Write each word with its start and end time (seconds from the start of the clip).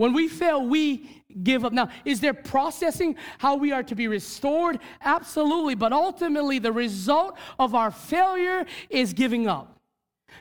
When 0.00 0.14
we 0.14 0.28
fail, 0.28 0.66
we 0.66 1.10
give 1.42 1.62
up. 1.62 1.74
Now, 1.74 1.90
is 2.06 2.20
there 2.20 2.32
processing 2.32 3.16
how 3.36 3.56
we 3.56 3.70
are 3.70 3.82
to 3.82 3.94
be 3.94 4.08
restored? 4.08 4.78
Absolutely. 5.02 5.74
But 5.74 5.92
ultimately, 5.92 6.58
the 6.58 6.72
result 6.72 7.36
of 7.58 7.74
our 7.74 7.90
failure 7.90 8.64
is 8.88 9.12
giving 9.12 9.46
up. 9.46 9.78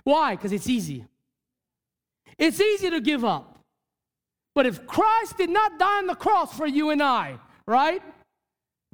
Why? 0.06 0.38
Because 0.38 0.54
it's 0.54 0.70
easy. 0.70 1.08
It's 2.38 2.62
easy 2.62 2.90
to 2.90 3.02
give 3.02 3.26
up. 3.26 3.60
But 4.56 4.66
if 4.66 4.88
Christ 4.88 5.36
did 5.36 5.50
not 5.50 5.78
die 5.78 5.98
on 5.98 6.08
the 6.08 6.16
cross 6.16 6.56
for 6.56 6.66
you 6.66 6.92
and 6.92 7.04
I, 7.04 7.38
right? 7.66 8.02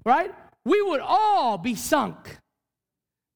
Right? 0.04 0.34
We 0.64 0.82
would 0.82 1.02
all 1.02 1.60
be 1.60 1.76
sunk. 1.76 2.40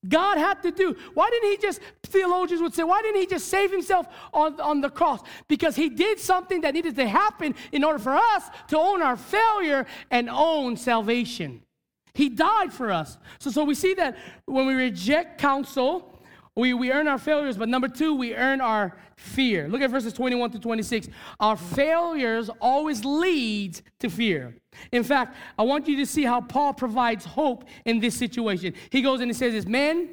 God 0.07 0.37
had 0.37 0.61
to 0.63 0.71
do. 0.71 0.95
Why 1.13 1.29
didn't 1.29 1.49
he 1.49 1.57
just, 1.57 1.81
theologians 2.03 2.61
would 2.61 2.73
say, 2.73 2.83
why 2.83 3.01
didn't 3.01 3.19
he 3.19 3.27
just 3.27 3.47
save 3.49 3.69
himself 3.69 4.07
on, 4.33 4.59
on 4.61 4.79
the 4.79 4.89
cross? 4.89 5.21
Because 5.47 5.75
he 5.75 5.89
did 5.89 6.19
something 6.19 6.61
that 6.61 6.73
needed 6.73 6.95
to 6.95 7.07
happen 7.07 7.53
in 7.71 7.83
order 7.83 7.99
for 7.99 8.15
us 8.15 8.45
to 8.69 8.77
own 8.77 9.01
our 9.01 9.17
failure 9.17 9.85
and 10.09 10.29
own 10.29 10.77
salvation. 10.77 11.61
He 12.13 12.29
died 12.29 12.71
for 12.71 12.91
us. 12.91 13.17
So, 13.39 13.51
so 13.51 13.63
we 13.65 13.75
see 13.75 13.93
that 13.95 14.17
when 14.45 14.67
we 14.67 14.73
reject 14.73 15.39
counsel, 15.39 16.18
we, 16.59 16.73
we 16.73 16.91
earn 16.91 17.07
our 17.07 17.17
failures, 17.17 17.57
but 17.57 17.69
number 17.69 17.87
two, 17.87 18.15
we 18.15 18.35
earn 18.35 18.61
our 18.61 18.97
fear. 19.15 19.67
Look 19.67 19.81
at 19.81 19.89
verses 19.89 20.13
21 20.13 20.51
to 20.51 20.59
26. 20.59 21.09
Our 21.39 21.55
failures 21.55 22.49
always 22.61 23.03
lead 23.05 23.79
to 23.99 24.09
fear. 24.09 24.55
In 24.91 25.03
fact, 25.03 25.35
I 25.57 25.63
want 25.63 25.87
you 25.87 25.97
to 25.97 26.05
see 26.05 26.23
how 26.23 26.41
Paul 26.41 26.73
provides 26.73 27.25
hope 27.25 27.65
in 27.85 27.99
this 27.99 28.15
situation. 28.15 28.73
He 28.89 29.01
goes 29.01 29.21
and 29.21 29.29
he 29.29 29.33
says 29.33 29.53
this, 29.53 29.65
"Men, 29.65 30.09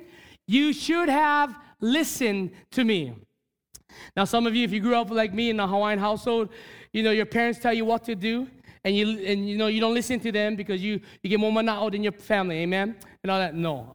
you 0.47 0.73
should 0.73 1.09
have 1.09 1.57
listened 1.81 2.53
to 2.73 2.85
me." 2.85 3.15
Now, 4.17 4.25
some 4.25 4.47
of 4.47 4.55
you, 4.55 4.65
if 4.65 4.73
you 4.73 4.81
grew 4.81 4.97
up 4.97 5.11
like 5.11 5.33
me 5.33 5.51
in 5.51 5.61
a 5.61 5.67
Hawaiian 5.67 5.99
household, 5.99 6.51
you 6.93 7.03
know 7.03 7.11
your 7.13 7.27
parents 7.27 7.59
tell 7.59 7.73
you 7.73 7.85
what 7.85 8.05
to 8.05 8.15
do, 8.15 8.49
and 8.85 8.97
you 8.97 9.19
and 9.21 9.49
you 9.49 9.57
know 9.57 9.67
you 9.67 9.81
don't 9.81 9.95
listen 9.95 10.21
to 10.21 10.33
them 10.33 10.57
because 10.57 10.83
you 10.83 11.01
you 11.23 11.31
get 11.31 11.41
more 11.41 11.53
money 11.53 11.69
out 11.69 11.93
than 11.93 12.03
your 12.03 12.13
family, 12.13 12.59
amen? 12.59 12.97
And 13.27 13.31
all 13.33 13.41
that. 13.41 13.57
No. 13.57 13.91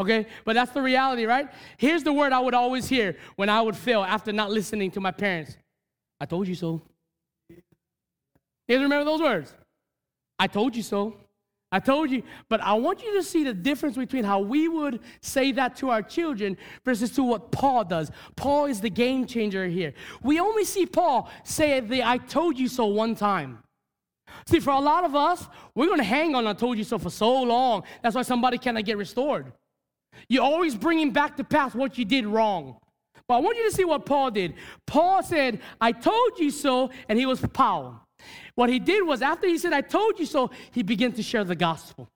Okay? 0.00 0.26
But 0.46 0.54
that's 0.54 0.72
the 0.72 0.80
reality, 0.80 1.26
right? 1.26 1.46
Here's 1.76 2.02
the 2.02 2.12
word 2.12 2.32
I 2.32 2.40
would 2.40 2.54
always 2.54 2.88
hear 2.88 3.18
when 3.36 3.50
I 3.50 3.60
would 3.60 3.76
fail 3.76 4.02
after 4.02 4.32
not 4.32 4.50
listening 4.50 4.90
to 4.92 5.00
my 5.00 5.10
parents. 5.10 5.58
I 6.18 6.24
told 6.24 6.48
you 6.48 6.54
so. 6.54 6.80
You 7.50 7.58
guys 8.70 8.80
remember 8.80 9.04
those 9.04 9.20
words? 9.20 9.54
I 10.38 10.46
told 10.46 10.74
you 10.74 10.82
so. 10.82 11.18
I 11.70 11.80
told 11.80 12.10
you, 12.10 12.22
but 12.48 12.62
I 12.62 12.72
want 12.72 13.02
you 13.02 13.12
to 13.16 13.22
see 13.22 13.44
the 13.44 13.52
difference 13.52 13.98
between 13.98 14.24
how 14.24 14.40
we 14.40 14.68
would 14.68 15.00
say 15.20 15.52
that 15.52 15.76
to 15.76 15.90
our 15.90 16.00
children 16.00 16.56
versus 16.82 17.10
to 17.12 17.22
what 17.22 17.52
Paul 17.52 17.84
does. 17.84 18.10
Paul 18.36 18.64
is 18.66 18.80
the 18.80 18.88
game 18.88 19.26
changer 19.26 19.66
here. 19.66 19.92
We 20.22 20.40
only 20.40 20.64
see 20.64 20.86
Paul 20.86 21.30
say 21.44 21.78
the 21.80 22.02
I 22.02 22.16
told 22.16 22.58
you 22.58 22.68
so 22.68 22.86
one 22.86 23.16
time. 23.16 23.58
See, 24.46 24.60
for 24.60 24.70
a 24.70 24.80
lot 24.80 25.04
of 25.04 25.14
us, 25.14 25.46
we're 25.74 25.86
to 25.98 26.04
hang 26.04 26.34
on 26.34 26.46
I 26.46 26.52
told 26.52 26.78
you 26.78 26.84
so 26.84 26.98
for 26.98 27.10
so 27.10 27.42
long. 27.42 27.84
That's 28.02 28.14
why 28.14 28.22
somebody 28.22 28.58
cannot 28.58 28.84
get 28.84 28.96
restored. 28.96 29.52
You're 30.28 30.44
always 30.44 30.74
bringing 30.74 31.10
back 31.10 31.36
to 31.36 31.44
past 31.44 31.74
what 31.74 31.98
you 31.98 32.04
did 32.04 32.26
wrong. 32.26 32.76
But 33.28 33.36
I 33.36 33.40
want 33.40 33.56
you 33.56 33.70
to 33.70 33.74
see 33.74 33.84
what 33.84 34.04
Paul 34.04 34.30
did. 34.30 34.54
Paul 34.86 35.22
said, 35.22 35.60
I 35.80 35.92
told 35.92 36.38
you 36.38 36.50
so, 36.50 36.90
and 37.08 37.18
he 37.18 37.26
was 37.26 37.40
Paul. 37.40 38.06
What 38.54 38.68
he 38.68 38.78
did 38.78 39.06
was, 39.06 39.22
after 39.22 39.46
he 39.46 39.58
said, 39.58 39.72
I 39.72 39.80
told 39.80 40.18
you 40.18 40.26
so, 40.26 40.50
he 40.72 40.82
began 40.82 41.12
to 41.12 41.22
share 41.22 41.44
the 41.44 41.56
gospel. 41.56 42.08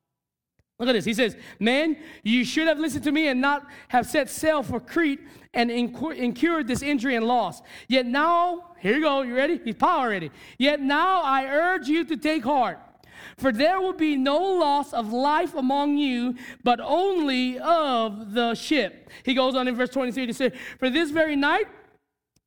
Look 0.78 0.90
at 0.90 0.92
this. 0.92 1.04
He 1.04 1.14
says, 1.14 1.36
Man, 1.58 1.96
you 2.22 2.44
should 2.44 2.66
have 2.66 2.78
listened 2.78 3.04
to 3.04 3.12
me 3.12 3.28
and 3.28 3.40
not 3.40 3.66
have 3.88 4.06
set 4.06 4.28
sail 4.28 4.62
for 4.62 4.78
Crete 4.78 5.20
and 5.54 5.70
incurred 5.70 6.66
this 6.66 6.82
injury 6.82 7.16
and 7.16 7.26
loss. 7.26 7.62
Yet 7.88 8.04
now, 8.04 8.74
here 8.78 8.96
you 8.96 9.02
go, 9.02 9.22
you 9.22 9.34
ready? 9.34 9.58
He's 9.64 9.74
power 9.74 10.10
ready. 10.10 10.30
Yet 10.58 10.80
now 10.80 11.22
I 11.22 11.46
urge 11.46 11.88
you 11.88 12.04
to 12.04 12.16
take 12.16 12.44
heart. 12.44 12.78
For 13.38 13.52
there 13.52 13.80
will 13.80 13.94
be 13.94 14.16
no 14.16 14.36
loss 14.36 14.92
of 14.92 15.12
life 15.12 15.54
among 15.54 15.96
you, 15.96 16.36
but 16.62 16.80
only 16.82 17.58
of 17.58 18.32
the 18.32 18.54
ship. 18.54 19.10
He 19.24 19.32
goes 19.34 19.54
on 19.54 19.68
in 19.68 19.74
verse 19.74 19.90
23 19.90 20.26
to 20.26 20.34
say, 20.34 20.52
For 20.78 20.90
this 20.90 21.10
very 21.10 21.36
night 21.36 21.66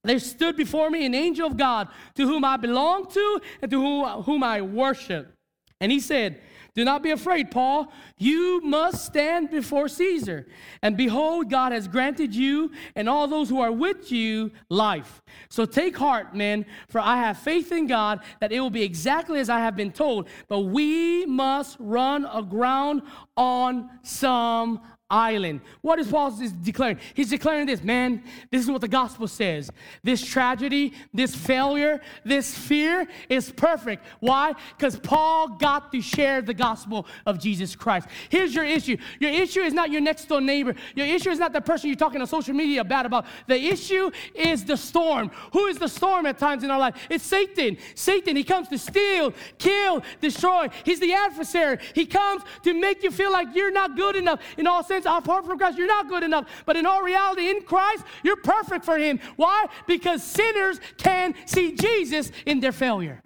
there 0.04 0.20
stood 0.20 0.56
before 0.56 0.90
me 0.90 1.06
an 1.06 1.16
angel 1.16 1.48
of 1.48 1.58
God 1.58 1.90
to 2.16 2.28
whom 2.28 2.46
I 2.46 2.58
belong 2.58 3.10
to 3.12 3.42
and 3.62 3.72
to 3.72 3.80
whom, 3.80 4.24
whom 4.24 4.44
I 4.44 4.62
worship. 4.62 5.34
And 5.82 5.92
he 5.92 6.00
said, 6.00 6.42
do 6.76 6.86
not 6.86 7.04
be 7.04 7.12
afraid, 7.12 7.52
Paul. 7.52 7.92
You 8.18 8.62
must 8.62 9.06
stand 9.06 9.50
before 9.50 9.88
Caesar. 9.88 10.48
And 10.82 10.96
behold, 10.96 11.50
God 11.50 11.72
has 11.72 11.88
granted 11.88 12.34
you 12.34 12.72
and 12.96 13.10
all 13.10 13.28
those 13.28 13.50
who 13.50 13.60
are 13.60 13.72
with 13.72 14.12
you 14.12 14.52
life. 14.70 15.22
So 15.50 15.66
take 15.66 15.98
heart, 15.98 16.36
men, 16.36 16.66
for 16.88 17.00
I 17.00 17.18
have 17.18 17.38
faith 17.38 17.72
in 17.72 17.88
God 17.88 18.22
that 18.40 18.52
it 18.52 18.60
will 18.60 18.70
be 18.70 18.84
exactly 18.84 19.40
as 19.40 19.50
I 19.50 19.60
have 19.60 19.76
been 19.76 19.92
told. 19.92 20.28
But 20.48 20.62
we 20.62 21.26
must 21.26 21.78
run 21.80 22.26
aground 22.26 23.02
on 23.36 23.90
some 24.04 24.82
island. 25.10 25.62
What 25.82 26.00
is 26.00 26.08
Paul 26.08 26.38
declaring? 26.62 27.00
He's 27.14 27.30
declaring 27.30 27.66
this, 27.66 27.84
man, 27.84 28.24
this 28.52 28.62
is 28.64 28.70
what 28.70 28.82
the 28.82 28.88
gospel 28.88 29.28
says. 29.28 29.72
This 30.04 30.26
tragedy, 30.26 30.94
this 31.14 31.36
failure, 31.36 32.02
this 32.24 32.56
fear 32.56 33.08
is 33.28 33.52
perfect. 33.52 34.06
Why? 34.20 34.54
Because 34.78 34.98
Paul 35.00 35.50
got 35.58 35.92
to 35.92 36.02
share 36.02 36.42
the 36.42 36.54
gospel 36.54 37.08
of 37.26 37.40
Jesus 37.40 37.76
Christ. 37.76 38.08
Here's 38.30 38.54
your 38.54 38.66
issue. 38.66 38.98
Your 39.20 39.32
issue 39.32 39.62
is 39.62 39.74
not 39.74 39.90
your 39.90 40.02
next 40.02 40.26
door 40.26 40.42
neighbor. 40.42 40.76
Your 40.96 41.08
issue 41.08 41.30
is 41.30 41.40
not 41.40 41.54
the 41.54 41.62
person 41.62 41.90
you're 41.90 41.98
talking 41.98 42.22
on 42.22 42.28
social 42.28 42.54
media 42.54 42.84
bad 42.84 43.06
about. 43.06 43.26
The 43.48 43.58
issue 43.58 44.12
is 44.36 44.64
the 44.64 44.78
storm. 44.78 45.32
Who 45.54 45.66
is 45.66 45.78
the 45.78 45.88
storm 45.88 46.26
at 46.26 46.38
times 46.38 46.64
in 46.64 46.72
our 46.72 46.80
life? 46.80 46.96
It's 47.10 47.24
Satan. 47.24 47.78
Satan, 47.96 48.36
he 48.36 48.44
comes 48.44 48.68
to 48.68 48.78
steal, 48.78 49.34
kill, 49.58 50.04
destroy. 50.22 50.68
He's 50.84 51.00
the 51.00 51.14
adversary. 51.14 51.80
He 51.96 52.06
comes 52.06 52.44
to 52.64 52.80
make 52.80 53.04
you 53.04 53.12
feel 53.12 53.32
like 53.32 53.56
you're 53.56 53.72
not 53.72 53.96
good 53.96 54.16
enough 54.16 54.40
in 54.58 54.68
all 54.68 54.84
sense 54.84 54.99
apart 55.06 55.46
from 55.46 55.58
Christ, 55.58 55.78
you're 55.78 55.88
not 55.88 56.08
good 56.08 56.24
enough. 56.24 56.48
But 56.66 56.78
in 56.78 56.86
all 56.86 57.02
reality, 57.02 57.50
in 57.50 57.62
Christ, 57.62 58.04
you're 58.24 58.38
perfect 58.38 58.86
for 58.86 58.98
Him. 58.98 59.20
Why? 59.36 59.66
Because 59.88 60.24
sinners 60.24 60.80
can 60.98 61.36
see 61.46 61.76
Jesus 61.76 62.32
in 62.46 62.60
their 62.60 62.72
failure. 62.72 63.22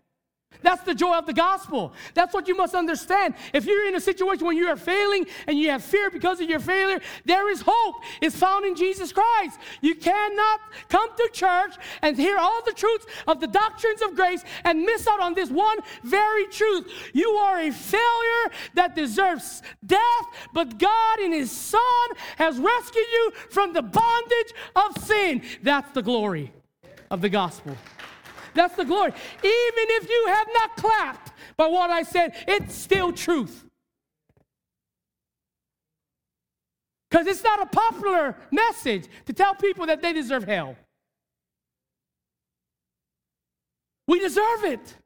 That's 0.64 0.84
the 0.84 0.96
joy 0.96 1.18
of 1.18 1.26
the 1.26 1.34
gospel. 1.34 1.94
That's 2.14 2.34
what 2.34 2.48
you 2.48 2.56
must 2.56 2.74
understand. 2.74 3.36
If 3.54 3.66
you're 3.66 3.88
in 3.88 3.96
a 3.96 4.02
situation 4.02 4.46
where 4.46 4.56
you 4.56 4.68
are 4.68 4.78
failing 4.78 5.26
and 5.48 5.58
you 5.58 5.70
have 5.70 5.84
fear 5.84 6.10
because 6.10 6.40
of 6.40 6.50
your 6.50 6.60
failure, 6.60 7.00
there 7.26 7.50
is 7.52 7.62
hope. 7.66 7.96
It's 8.22 8.36
found 8.36 8.66
in 8.66 8.76
Jesus 8.76 9.12
Christ. 9.12 9.60
You 9.82 9.96
cannot 9.96 10.62
come 10.90 11.10
to 11.16 11.30
church 11.34 11.76
and 12.02 12.18
hear 12.18 12.38
all 12.38 12.64
the 12.66 12.74
truths 12.74 13.06
of 13.28 13.40
the 13.40 13.48
doctrines 13.48 14.02
of 14.02 14.16
grace 14.16 14.44
and 14.64 14.82
miss 14.82 15.08
out 15.08 15.20
on 15.20 15.34
this 15.34 15.50
one 15.50 15.78
very 16.04 16.48
truth. 16.48 16.92
You 17.14 17.30
are 17.30 17.60
a 17.60 17.72
failure 17.72 18.52
that 18.76 18.96
deserves 18.96 19.62
death, 19.86 20.26
but 20.54 20.78
God 20.78 21.20
in 21.20 21.32
His 21.32 21.52
Son 21.52 21.82
has 22.38 22.58
rescued 22.58 23.06
you 23.12 23.32
from 23.50 23.74
the 23.74 23.82
bondage 23.82 24.54
of 24.76 25.04
sin. 25.04 25.42
That's 25.62 25.92
the 25.94 26.02
glory 26.02 26.52
of 27.12 27.22
the 27.22 27.30
gospel. 27.30 27.76
That's 28.54 28.76
the 28.76 28.86
glory. 28.86 29.12
Even 29.12 29.44
if 29.44 30.10
you 30.10 30.26
have 30.28 30.48
not 30.54 30.76
clapped 30.78 31.32
by 31.58 31.68
what 31.68 31.90
I 31.90 32.04
said, 32.04 32.36
it's 32.48 32.76
still 32.76 33.12
truth. 33.12 33.66
Because 37.10 37.28
it's 37.28 37.44
not 37.44 37.62
a 37.62 37.66
popular 37.68 38.36
message 38.52 39.06
to 39.26 39.34
tell 39.34 39.54
people 39.54 39.86
that 39.86 40.02
they 40.02 40.14
deserve 40.14 40.46
hell. 40.46 40.76
We 44.08 44.20
deserve 44.20 44.64
it. 44.64 44.98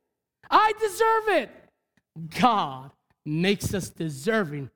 I 0.49 0.73
deserve 0.79 1.41
it. 1.41 1.51
God 2.39 2.91
makes 3.25 3.73
us 3.73 3.89
deserving 3.89 4.69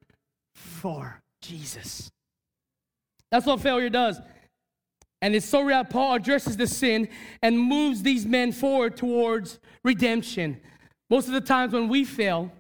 for 0.54 1.22
Jesus. 1.42 2.12
That's 3.32 3.46
what 3.46 3.62
failure 3.62 3.90
does. 3.90 4.20
And 5.22 5.36
it's 5.36 5.46
so 5.46 5.62
real, 5.62 5.84
Paul 5.84 6.16
addresses 6.16 6.58
the 6.58 6.68
sin 6.68 7.08
and 7.42 7.60
moves 7.60 8.02
these 8.02 8.26
men 8.26 8.52
forward 8.52 8.98
towards 8.98 9.60
redemption. 9.84 10.60
Most 11.10 11.28
of 11.28 11.34
the 11.34 11.42
times 11.42 11.74
when 11.74 11.90
we 11.90 12.06
fail 12.06 12.52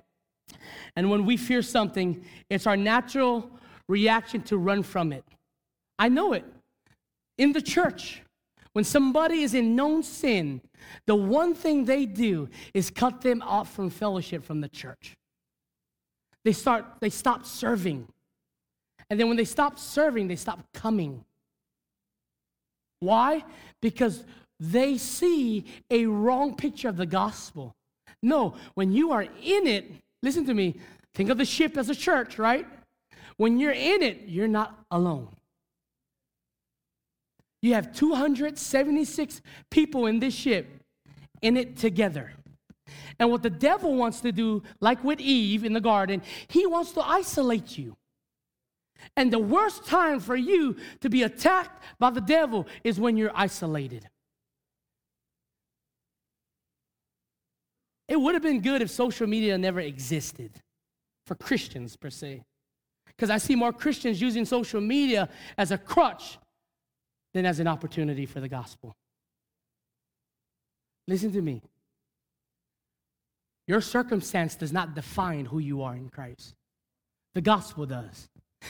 and 0.95 1.09
when 1.09 1.25
we 1.25 1.37
fear 1.37 1.61
something, 1.61 2.23
it's 2.49 2.67
our 2.67 2.77
natural 2.77 3.49
reaction 3.87 4.41
to 4.43 4.57
run 4.57 4.83
from 4.83 5.11
it. 5.11 5.23
I 5.97 6.09
know 6.09 6.33
it. 6.33 6.45
In 7.37 7.53
the 7.53 7.61
church, 7.61 8.21
when 8.73 8.85
somebody 8.85 9.41
is 9.41 9.53
in 9.53 9.75
known 9.75 10.03
sin, 10.03 10.61
the 11.05 11.15
one 11.15 11.53
thing 11.55 11.85
they 11.85 12.05
do 12.05 12.49
is 12.73 12.89
cut 12.89 13.21
them 13.21 13.41
off 13.41 13.73
from 13.73 13.89
fellowship 13.89 14.43
from 14.43 14.61
the 14.61 14.69
church. 14.69 15.15
They 16.43 16.53
start, 16.53 16.85
they 16.99 17.09
stop 17.09 17.45
serving. 17.45 18.07
And 19.09 19.19
then 19.19 19.27
when 19.27 19.37
they 19.37 19.45
stop 19.45 19.77
serving, 19.77 20.27
they 20.27 20.35
stop 20.35 20.63
coming. 20.73 21.25
Why? 23.01 23.43
Because 23.81 24.23
they 24.59 24.97
see 24.97 25.65
a 25.89 26.05
wrong 26.05 26.55
picture 26.55 26.87
of 26.87 26.95
the 26.95 27.05
gospel. 27.05 27.75
No, 28.23 28.55
when 28.75 28.93
you 28.93 29.11
are 29.11 29.23
in 29.23 29.67
it, 29.67 29.91
listen 30.23 30.45
to 30.45 30.53
me, 30.53 30.75
think 31.15 31.29
of 31.29 31.37
the 31.37 31.45
ship 31.45 31.77
as 31.77 31.89
a 31.89 31.95
church, 31.95 32.37
right? 32.37 32.65
When 33.37 33.59
you're 33.59 33.71
in 33.71 34.03
it, 34.03 34.21
you're 34.27 34.47
not 34.47 34.77
alone. 34.91 35.29
You 37.63 37.73
have 37.73 37.93
276 37.93 39.41
people 39.71 40.05
in 40.05 40.19
this 40.19 40.35
ship, 40.35 40.67
in 41.41 41.57
it 41.57 41.77
together. 41.77 42.31
And 43.19 43.31
what 43.31 43.41
the 43.41 43.49
devil 43.49 43.95
wants 43.95 44.21
to 44.21 44.31
do, 44.31 44.61
like 44.79 45.03
with 45.03 45.19
Eve 45.19 45.63
in 45.63 45.73
the 45.73 45.81
garden, 45.81 46.21
he 46.47 46.67
wants 46.67 46.91
to 46.93 47.01
isolate 47.01 47.77
you. 47.77 47.95
And 49.15 49.31
the 49.31 49.39
worst 49.39 49.85
time 49.85 50.19
for 50.19 50.35
you 50.35 50.77
to 51.01 51.09
be 51.09 51.23
attacked 51.23 51.83
by 51.99 52.09
the 52.09 52.21
devil 52.21 52.67
is 52.83 52.99
when 52.99 53.17
you're 53.17 53.31
isolated. 53.35 54.07
It 58.07 58.19
would 58.19 58.33
have 58.33 58.43
been 58.43 58.61
good 58.61 58.81
if 58.81 58.89
social 58.89 59.27
media 59.27 59.57
never 59.57 59.79
existed 59.79 60.51
for 61.25 61.35
Christians, 61.35 61.95
per 61.95 62.09
se. 62.09 62.43
Because 63.05 63.29
I 63.29 63.37
see 63.37 63.55
more 63.55 63.71
Christians 63.71 64.21
using 64.21 64.45
social 64.45 64.81
media 64.81 65.29
as 65.57 65.71
a 65.71 65.77
crutch 65.77 66.37
than 67.33 67.45
as 67.45 67.59
an 67.59 67.67
opportunity 67.67 68.25
for 68.25 68.39
the 68.39 68.49
gospel. 68.49 68.95
Listen 71.07 71.31
to 71.31 71.41
me. 71.41 71.61
Your 73.67 73.79
circumstance 73.79 74.55
does 74.55 74.73
not 74.73 74.95
define 74.95 75.45
who 75.45 75.59
you 75.59 75.81
are 75.81 75.95
in 75.95 76.09
Christ, 76.09 76.55
the 77.33 77.41
gospel 77.41 77.85
does. 77.85 78.27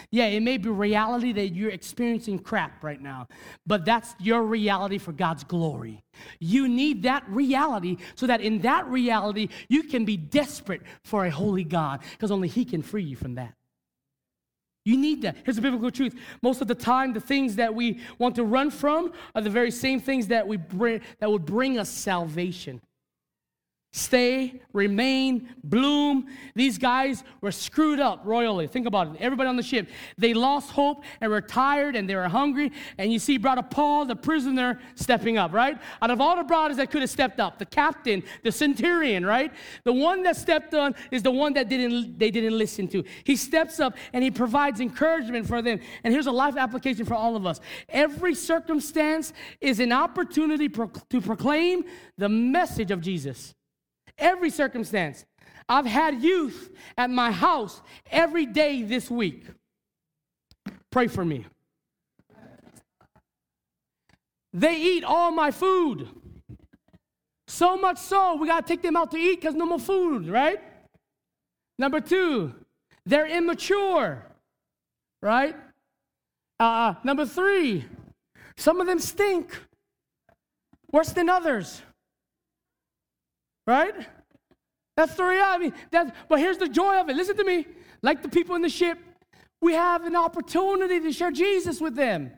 Yeah, 0.10 0.26
it 0.26 0.42
may 0.42 0.58
be 0.58 0.70
reality 0.70 1.34
that 1.34 1.50
you're 1.50 1.72
experiencing 1.72 2.40
crap 2.40 2.84
right 2.84 3.02
now, 3.02 3.28
but 3.66 3.86
that's 3.86 4.16
your 4.20 4.44
reality 4.44 4.98
for 4.98 5.12
God's 5.12 5.44
glory. 5.44 6.04
You 6.40 6.68
need 6.68 7.04
that 7.04 7.28
reality 7.28 7.98
so 8.16 8.28
that 8.28 8.42
in 8.42 8.60
that 8.62 8.88
reality, 8.88 9.50
you 9.70 9.84
can 9.84 10.06
be 10.06 10.18
desperate 10.18 10.82
for 11.04 11.26
a 11.26 11.32
holy 11.32 11.64
God 11.64 12.02
because 12.12 12.32
only 12.32 12.48
He 12.48 12.66
can 12.66 12.82
free 12.82 13.04
you 13.04 13.16
from 13.16 13.36
that. 13.36 13.54
You 14.84 14.98
need 14.98 15.22
that. 15.22 15.38
Here's 15.44 15.58
the 15.58 15.62
biblical 15.62 15.92
truth. 15.92 16.16
Most 16.42 16.62
of 16.62 16.68
the 16.68 16.76
time, 16.76 17.14
the 17.14 17.20
things 17.20 17.58
that 17.58 17.76
we 17.76 18.00
want 18.18 18.36
to 18.36 18.44
run 18.44 18.72
from 18.72 19.14
are 19.36 19.42
the 19.42 19.50
very 19.50 19.70
same 19.70 20.00
things 20.00 20.28
that, 20.28 20.48
we 20.48 20.58
bring, 20.58 21.02
that 21.20 21.30
would 21.30 21.46
bring 21.46 21.78
us 21.78 21.90
salvation 21.90 22.82
stay, 23.94 24.62
remain, 24.72 25.50
bloom. 25.66 26.28
These 26.56 26.78
guys 26.78 27.26
were 27.42 27.52
screwed 27.52 28.00
up 28.00 28.22
royally. 28.24 28.66
Think 28.68 28.88
about 28.88 29.08
it. 29.08 29.18
Everybody 29.20 29.50
on 29.50 29.58
the 29.58 29.64
ship, 29.64 29.90
they 30.18 30.34
lost 30.34 30.72
hope 30.72 31.04
and 31.20 31.30
were 31.30 31.42
tired 31.42 31.98
and 31.98 32.10
they 32.10 32.16
were 32.16 32.30
hungry. 32.30 32.72
And 32.98 33.12
you 33.12 33.20
see 33.20 33.38
Brother 33.38 33.64
Paul, 33.64 34.06
the 34.06 34.16
prisoner, 34.16 34.80
stepping 34.96 35.38
up, 35.38 35.52
right? 35.52 35.78
Out 36.02 36.10
of 36.10 36.22
all 36.22 36.38
the 36.38 36.44
brothers 36.44 36.78
that 36.78 36.90
could 36.90 37.02
have 37.02 37.10
stepped 37.10 37.42
up, 37.42 37.60
the 37.60 37.66
captain, 37.66 38.24
the 38.44 38.52
centurion, 38.52 39.26
right? 39.26 39.52
The 39.84 39.94
one 39.94 40.24
that 40.24 40.38
stepped 40.38 40.74
on 40.74 40.96
is 41.12 41.22
the 41.22 41.32
one 41.32 41.54
that 41.54 41.68
didn't 41.68 42.18
they 42.18 42.32
didn't 42.32 42.58
listen 42.58 42.88
to. 42.90 43.04
He 43.26 43.36
steps 43.36 43.82
up 43.82 43.98
and 44.14 44.24
he 44.24 44.32
provides 44.32 44.80
encouragement 44.80 45.48
for 45.48 45.62
them. 45.62 45.82
And 46.06 46.14
here's 46.14 46.28
a 46.28 46.32
life 46.32 46.56
application 46.56 47.06
for 47.06 47.16
all 47.16 47.36
of 47.36 47.46
us. 47.46 47.60
Every 47.90 48.36
circumstance 48.36 49.34
is 49.60 49.82
an 49.82 49.92
opportunity 49.92 50.70
to 50.70 51.22
proclaim 51.22 51.84
the 52.18 52.30
message 52.30 52.92
of 52.92 53.02
Jesus 53.02 53.54
every 54.22 54.50
circumstance. 54.50 55.26
I've 55.68 55.86
had 55.86 56.22
youth 56.22 56.70
at 56.98 57.10
my 57.10 57.32
house 57.32 57.82
every 58.10 58.46
day 58.46 58.84
this 58.84 59.10
week. 59.10 59.46
Pray 60.92 61.08
for 61.08 61.26
me. 61.26 61.46
They 64.54 64.76
eat 64.76 65.04
all 65.04 65.32
my 65.32 65.52
food. 65.52 66.10
So 67.48 67.78
much 67.78 67.98
so, 67.98 68.36
we 68.36 68.48
got 68.48 68.66
to 68.66 68.74
take 68.74 68.82
them 68.82 68.96
out 68.96 69.12
to 69.12 69.18
eat 69.18 69.42
because 69.42 69.56
no 69.56 69.66
more 69.66 69.80
food, 69.80 70.28
right? 70.28 70.60
Number 71.78 72.00
two, 72.00 72.54
they're 73.06 73.28
immature, 73.28 74.26
right? 75.22 75.56
Uh, 76.60 76.64
uh 76.64 76.96
number 77.04 77.26
three, 77.26 77.86
some 78.58 78.80
of 78.80 78.88
them 78.88 79.00
stink 79.00 79.58
worse 80.92 81.12
than 81.12 81.30
others. 81.30 81.82
Right? 83.72 83.96
That's 84.98 85.14
the 85.14 85.24
reality. 85.24 85.72
That's, 85.92 86.12
but 86.28 86.40
here's 86.40 86.58
the 86.58 86.68
joy 86.68 87.00
of 87.00 87.08
it. 87.08 87.16
Listen 87.16 87.38
to 87.38 87.46
me. 87.46 87.66
Like 88.02 88.22
the 88.22 88.28
people 88.28 88.54
in 88.58 88.62
the 88.62 88.70
ship, 88.70 88.98
we 89.62 89.74
have 89.76 90.04
an 90.04 90.18
opportunity 90.18 91.00
to 91.00 91.14
share 91.14 91.32
Jesus 91.32 91.80
with 91.80 91.96
them. 91.96 92.32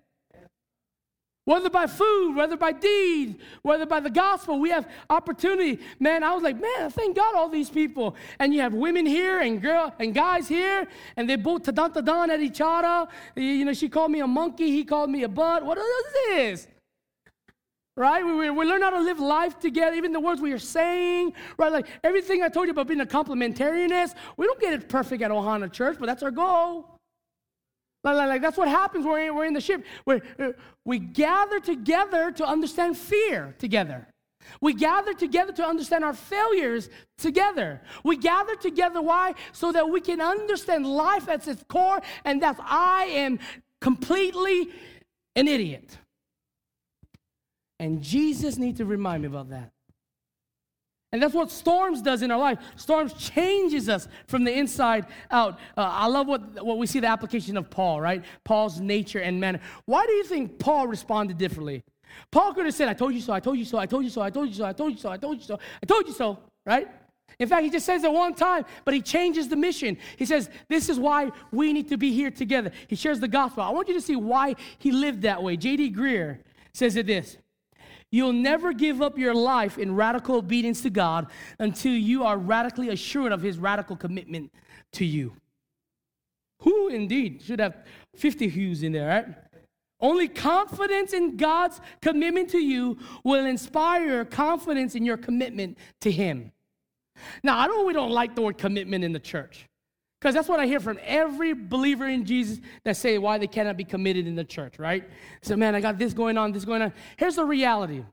Whether 1.45 1.71
by 1.71 1.87
food, 1.87 2.35
whether 2.35 2.55
by 2.55 2.71
deed, 2.71 3.39
whether 3.63 3.87
by 3.87 3.99
the 3.99 4.11
gospel, 4.11 4.59
we 4.59 4.69
have 4.69 4.87
opportunity. 5.09 5.79
Man, 5.99 6.23
I 6.23 6.35
was 6.35 6.43
like, 6.43 6.61
man, 6.61 6.91
thank 6.91 7.15
God 7.15 7.33
all 7.35 7.49
these 7.49 7.71
people. 7.71 8.15
And 8.37 8.53
you 8.53 8.61
have 8.61 8.75
women 8.75 9.07
here 9.07 9.41
and 9.41 9.59
girl 9.59 9.91
and 9.97 10.13
guys 10.13 10.47
here, 10.47 10.87
and 11.17 11.27
they 11.27 11.35
both 11.35 11.63
tadan 11.63 12.29
at 12.29 12.41
each 12.41 12.61
other. 12.61 13.11
You 13.35 13.65
know, 13.65 13.73
she 13.73 13.89
called 13.89 14.11
me 14.11 14.19
a 14.19 14.27
monkey, 14.27 14.69
he 14.69 14.83
called 14.83 15.09
me 15.09 15.23
a 15.23 15.29
butt. 15.29 15.65
What 15.65 15.79
is 15.79 16.05
this? 16.27 16.67
Right? 17.95 18.25
We, 18.25 18.33
we, 18.33 18.49
we, 18.49 18.65
learn 18.65 18.81
how 18.81 18.89
to 18.89 18.99
live 18.99 19.19
life 19.19 19.59
together, 19.59 19.95
even 19.95 20.11
the 20.13 20.19
words 20.19 20.41
we 20.41 20.51
are 20.51 20.59
saying, 20.59 21.33
right? 21.57 21.71
Like 21.71 21.87
everything 22.03 22.41
I 22.41 22.49
told 22.49 22.67
you 22.67 22.71
about 22.71 22.87
being 22.87 23.01
a 23.01 23.05
complementarianist, 23.05 24.15
we 24.37 24.45
don't 24.45 24.59
get 24.59 24.73
it 24.73 24.89
perfect 24.89 25.21
at 25.21 25.31
Ohana 25.31 25.71
Church, 25.71 25.97
but 25.99 26.07
that's 26.07 26.23
our 26.23 26.31
goal. 26.31 26.99
Like, 28.03 28.15
like, 28.15 28.29
like 28.29 28.41
that's 28.41 28.57
what 28.57 28.67
happens 28.67 29.05
when 29.05 29.13
we're, 29.13 29.33
we're 29.33 29.45
in 29.45 29.53
the 29.53 29.61
ship. 29.61 29.85
we 30.05 30.21
uh, 30.39 30.51
we 30.83 30.99
gather 30.99 31.59
together 31.59 32.31
to 32.31 32.45
understand 32.45 32.97
fear 32.97 33.55
together. 33.59 34.07
We 34.59 34.73
gather 34.73 35.13
together 35.13 35.53
to 35.53 35.65
understand 35.65 36.03
our 36.03 36.13
failures 36.13 36.89
together. 37.17 37.81
We 38.03 38.17
gather 38.17 38.55
together, 38.57 39.01
why? 39.01 39.35
So 39.53 39.71
that 39.71 39.89
we 39.89 40.01
can 40.01 40.19
understand 40.19 40.85
life 40.85 41.29
at 41.29 41.47
its 41.47 41.63
core, 41.69 42.01
and 42.25 42.41
that's 42.41 42.59
I 42.61 43.05
am 43.05 43.39
completely 43.79 44.69
an 45.37 45.47
idiot. 45.47 45.97
And 47.83 48.01
Jesus 48.01 48.57
needs 48.57 48.77
to 48.77 48.85
remind 48.85 49.23
me 49.23 49.27
about 49.27 49.49
that. 49.49 49.69
And 51.11 51.21
that's 51.21 51.33
what 51.33 51.51
storms 51.51 52.01
does 52.01 52.21
in 52.21 52.31
our 52.31 52.39
life. 52.39 52.57
Storms 52.77 53.11
changes 53.11 53.89
us 53.89 54.07
from 54.25 54.45
the 54.45 54.57
inside 54.57 55.05
out. 55.29 55.59
Uh, 55.75 55.81
I 55.91 56.07
love 56.07 56.27
what, 56.27 56.63
what 56.63 56.77
we 56.77 56.87
see 56.87 57.01
the 57.01 57.07
application 57.07 57.57
of 57.57 57.69
Paul, 57.69 57.99
right? 57.99 58.23
Paul's 58.45 58.79
nature 58.79 59.19
and 59.19 59.37
manner. 59.37 59.59
Why 59.83 60.05
do 60.05 60.13
you 60.13 60.23
think 60.23 60.59
Paul 60.59 60.87
responded 60.87 61.37
differently? 61.37 61.83
Paul 62.31 62.53
could 62.53 62.63
have 62.63 62.73
said, 62.73 62.87
I 62.87 62.93
told 62.93 63.15
you 63.15 63.19
so, 63.19 63.33
I 63.33 63.41
told 63.41 63.57
you 63.57 63.65
so, 63.65 63.77
I 63.77 63.85
told 63.85 64.05
you 64.05 64.09
so, 64.09 64.21
I 64.21 64.29
told 64.29 64.47
you 64.47 64.53
so, 64.53 64.63
I 64.63 64.71
told 64.71 64.93
you 64.93 65.01
so, 65.01 65.09
I 65.09 65.17
told 65.17 65.37
you 65.39 65.43
so, 65.43 65.59
I 65.81 65.85
told 65.85 66.07
you 66.07 66.13
so, 66.13 66.39
right? 66.65 66.87
In 67.37 67.49
fact, 67.49 67.63
he 67.63 67.69
just 67.69 67.85
says 67.85 68.05
it 68.05 68.13
one 68.13 68.33
time, 68.33 68.63
but 68.85 68.93
he 68.93 69.01
changes 69.01 69.49
the 69.49 69.57
mission. 69.57 69.97
He 70.15 70.25
says, 70.25 70.49
This 70.69 70.87
is 70.87 70.97
why 70.97 71.31
we 71.51 71.73
need 71.73 71.89
to 71.89 71.97
be 71.97 72.13
here 72.13 72.31
together. 72.31 72.71
He 72.87 72.95
shares 72.95 73.19
the 73.19 73.27
gospel. 73.27 73.61
I 73.61 73.71
want 73.71 73.89
you 73.89 73.93
to 73.95 74.01
see 74.01 74.15
why 74.15 74.55
he 74.77 74.93
lived 74.93 75.23
that 75.23 75.43
way. 75.43 75.57
J.D. 75.57 75.91
Greear 75.91 76.37
says 76.73 76.95
it 76.95 77.07
this 77.07 77.37
You'll 78.13 78.31
never 78.31 78.73
give 78.73 79.01
up 79.01 79.17
your 79.17 79.33
life 79.33 79.79
in 79.79 79.95
radical 79.95 80.35
obedience 80.35 80.81
to 80.81 80.91
God 80.91 81.31
until 81.57 81.93
you 81.93 82.23
are 82.23 82.37
radically 82.37 82.89
assured 82.89 83.31
of 83.31 83.41
His 83.41 83.57
radical 83.57 83.95
commitment 83.95 84.53
to 84.91 85.03
you. 85.03 85.33
Who 86.61 86.89
indeed 86.89 87.41
should 87.41 87.59
have 87.59 87.75
50 88.15 88.49
hues 88.49 88.83
in 88.83 88.91
there, 88.91 89.07
right? 89.07 89.25
Only 89.99 90.27
confidence 90.27 91.11
in 91.11 91.37
God's 91.37 91.81
commitment 92.03 92.51
to 92.51 92.59
you 92.59 92.99
will 93.23 93.45
inspire 93.45 94.23
confidence 94.25 94.93
in 94.93 95.03
your 95.03 95.17
commitment 95.17 95.79
to 96.01 96.11
Him. 96.11 96.51
Now, 97.41 97.57
I 97.57 97.65
know 97.65 97.83
we 97.83 97.93
don't 97.93 98.11
like 98.11 98.35
the 98.35 98.43
word 98.43 98.59
commitment 98.59 99.03
in 99.03 99.11
the 99.11 99.19
church. 99.19 99.65
Because 100.23 100.35
that's 100.35 100.47
what 100.47 100.61
I 100.61 100.67
hear 100.67 100.79
from 100.79 100.97
every 101.03 101.51
believer 101.51 102.07
in 102.07 102.23
Jesus 102.23 102.61
that 102.85 102.95
say 102.95 103.17
why 103.17 103.37
they 103.37 103.45
cannot 103.45 103.75
be 103.75 103.83
committed 103.83 104.25
in 104.25 104.37
the 104.37 104.45
church, 104.45 104.79
right? 104.79 105.03
So, 105.41 105.57
man, 105.57 105.75
I 105.75 105.81
got 105.81 105.97
this 105.97 106.13
going 106.13 106.37
on, 106.37 106.53
this 106.53 106.63
going 106.63 106.81
on. 106.81 106.93
Here's 107.17 107.35
the 107.35 107.43
reality. 107.43 108.05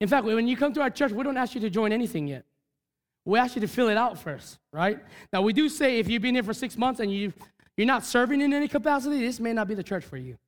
In 0.00 0.08
fact, 0.08 0.24
when 0.24 0.48
you 0.48 0.56
come 0.56 0.72
to 0.72 0.80
our 0.80 0.88
church, 0.88 1.12
we 1.12 1.22
don't 1.22 1.36
ask 1.36 1.54
you 1.54 1.60
to 1.60 1.68
join 1.68 1.92
anything 1.92 2.26
yet. 2.26 2.46
We 3.26 3.38
ask 3.38 3.54
you 3.54 3.60
to 3.60 3.68
fill 3.68 3.90
it 3.90 3.98
out 3.98 4.18
first, 4.18 4.60
right? 4.72 4.98
Now, 5.30 5.42
we 5.42 5.52
do 5.52 5.68
say 5.68 5.98
if 5.98 6.08
you've 6.08 6.22
been 6.22 6.36
here 6.36 6.42
for 6.42 6.54
six 6.54 6.78
months 6.78 7.00
and 7.00 7.12
you, 7.12 7.34
you're 7.76 7.86
not 7.86 8.06
serving 8.06 8.40
in 8.40 8.54
any 8.54 8.66
capacity, 8.66 9.20
this 9.20 9.40
may 9.40 9.52
not 9.52 9.68
be 9.68 9.74
the 9.74 9.82
church 9.82 10.06
for 10.06 10.16
you. 10.16 10.38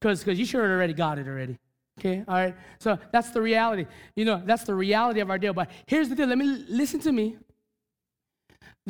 Because 0.00 0.38
you 0.38 0.46
sure 0.46 0.64
already 0.64 0.92
got 0.92 1.18
it 1.18 1.26
already. 1.26 1.58
Okay, 1.98 2.22
all 2.28 2.34
right? 2.34 2.54
So 2.78 3.00
that's 3.10 3.30
the 3.30 3.42
reality. 3.42 3.86
You 4.14 4.26
know, 4.26 4.40
that's 4.44 4.62
the 4.62 4.76
reality 4.76 5.18
of 5.18 5.28
our 5.28 5.38
deal. 5.38 5.54
But 5.54 5.72
here's 5.86 6.08
the 6.08 6.14
deal. 6.14 6.28
Let 6.28 6.38
me 6.38 6.64
listen 6.68 7.00
to 7.00 7.10
me. 7.10 7.36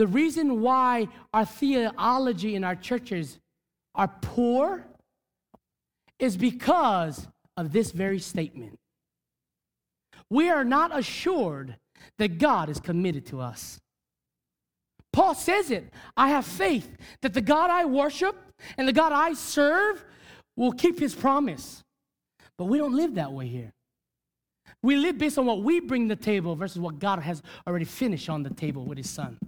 The 0.01 0.07
reason 0.07 0.63
why 0.63 1.09
our 1.35 1.45
theology 1.45 2.55
in 2.55 2.65
our 2.65 2.75
churches 2.75 3.39
are 3.95 4.09
poor 4.23 4.87
is 6.19 6.39
because 6.39 7.29
of 7.59 7.71
this 7.71 7.93
very 7.93 8.19
statement. 8.19 8.79
We 10.31 10.49
are 10.49 10.65
not 10.65 10.99
assured 10.99 11.77
that 12.17 12.39
God 12.39 12.71
is 12.71 12.81
committed 12.81 13.27
to 13.27 13.43
us. 13.43 13.79
Paul 15.13 15.35
says 15.35 15.71
it 15.71 15.93
I 16.17 16.31
have 16.31 16.47
faith 16.47 16.97
that 17.21 17.35
the 17.35 17.43
God 17.43 17.69
I 17.69 17.85
worship 17.85 18.37
and 18.79 18.89
the 18.89 18.95
God 18.95 19.13
I 19.13 19.35
serve 19.35 20.03
will 20.57 20.73
keep 20.73 20.99
his 20.99 21.15
promise. 21.15 21.85
But 22.57 22.65
we 22.69 22.79
don't 22.79 22.97
live 22.97 23.17
that 23.17 23.33
way 23.33 23.49
here. 23.49 23.75
We 24.83 24.97
live 24.97 25.19
based 25.19 25.37
on 25.37 25.45
what 25.45 25.63
we 25.63 25.79
bring 25.79 26.09
to 26.09 26.15
the 26.15 26.23
table 26.25 26.57
versus 26.57 26.79
what 26.79 26.99
God 26.99 27.19
has 27.19 27.43
already 27.67 27.85
finished 27.85 28.31
on 28.31 28.43
the 28.43 28.49
table 28.55 28.87
with 28.87 28.97
his 28.97 29.11
son. 29.11 29.39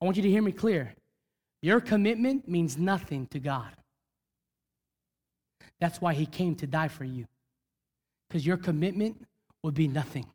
I 0.00 0.04
want 0.04 0.16
you 0.16 0.22
to 0.22 0.30
hear 0.30 0.42
me 0.42 0.52
clear. 0.52 0.94
Your 1.62 1.80
commitment 1.80 2.48
means 2.48 2.78
nothing 2.78 3.26
to 3.28 3.38
God. 3.38 3.70
That's 5.80 6.00
why 6.00 6.14
He 6.14 6.26
came 6.26 6.54
to 6.56 6.66
die 6.66 6.88
for 6.88 7.04
you. 7.04 7.26
Because 8.28 8.46
your 8.46 8.56
commitment 8.56 9.26
would 9.62 9.74
be 9.74 9.88
nothing. 9.88 10.26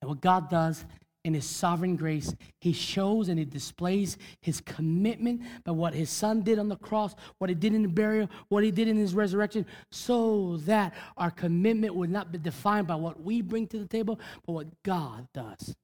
And 0.00 0.08
what 0.08 0.20
God 0.20 0.50
does 0.50 0.84
in 1.24 1.32
his 1.32 1.46
sovereign 1.46 1.96
grace, 1.96 2.34
he 2.60 2.72
shows 2.72 3.28
and 3.28 3.38
he 3.38 3.44
displays 3.44 4.18
his 4.42 4.60
commitment 4.60 5.40
by 5.64 5.72
what 5.72 5.94
his 5.94 6.10
son 6.10 6.42
did 6.42 6.58
on 6.58 6.68
the 6.68 6.76
cross, 6.76 7.14
what 7.38 7.48
he 7.48 7.54
did 7.54 7.74
in 7.74 7.82
the 7.82 7.88
burial, 7.88 8.28
what 8.48 8.62
he 8.62 8.70
did 8.70 8.88
in 8.88 8.96
his 8.96 9.14
resurrection, 9.14 9.64
so 9.90 10.58
that 10.58 10.92
our 11.16 11.30
commitment 11.30 11.94
would 11.94 12.10
not 12.10 12.30
be 12.30 12.38
defined 12.38 12.86
by 12.86 12.94
what 12.94 13.22
we 13.22 13.40
bring 13.40 13.66
to 13.68 13.78
the 13.78 13.86
table, 13.86 14.20
but 14.46 14.52
what 14.52 14.82
God 14.82 15.26
does. 15.32 15.74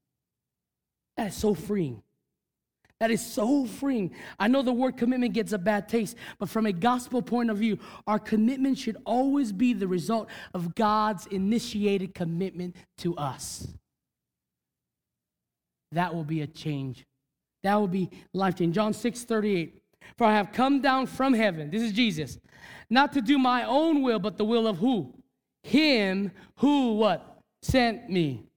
That 1.17 1.29
is 1.29 1.35
so 1.35 1.55
freeing. 1.55 2.03
That 3.01 3.11
is 3.11 3.25
so 3.25 3.65
freeing. 3.65 4.15
I 4.39 4.47
know 4.47 4.63
the 4.63 4.73
word 4.73 4.97
commitment 4.97 5.33
gets 5.33 5.53
a 5.53 5.59
bad 5.59 5.89
taste, 5.89 6.17
but 6.39 6.49
from 6.51 6.67
a 6.67 6.73
gospel 6.73 7.23
point 7.23 7.51
of 7.51 7.57
view, 7.57 7.79
our 8.07 8.19
commitment 8.19 8.79
should 8.79 8.99
always 9.05 9.53
be 9.53 9.73
the 9.73 9.89
result 9.89 10.29
of 10.53 10.75
God's 10.75 11.27
initiated 11.27 12.15
commitment 12.15 12.77
to 12.99 13.17
us 13.17 13.67
that 15.93 16.15
will 16.15 16.25
be 16.25 16.43
a 16.43 16.47
change. 16.47 17.05
That 17.63 17.75
will 17.75 17.89
be 17.89 18.11
life 18.33 18.57
change. 18.57 18.75
John 18.75 18.93
6 18.93 19.25
38. 19.25 19.83
For 20.17 20.27
I 20.27 20.35
have 20.35 20.53
come 20.53 20.81
down 20.81 21.07
from 21.07 21.35
heaven, 21.35 21.71
this 21.71 21.83
is 21.83 21.93
Jesus, 21.93 22.39
not 22.89 23.13
to 23.13 23.21
do 23.21 23.39
my 23.39 23.65
own 23.65 24.03
will, 24.03 24.19
but 24.19 24.39
the 24.39 24.45
will 24.45 24.67
of 24.67 24.79
who? 24.79 25.15
Him 25.63 26.33
who 26.57 26.95
what? 26.95 27.39
Sent 27.63 28.09
me. 28.09 28.50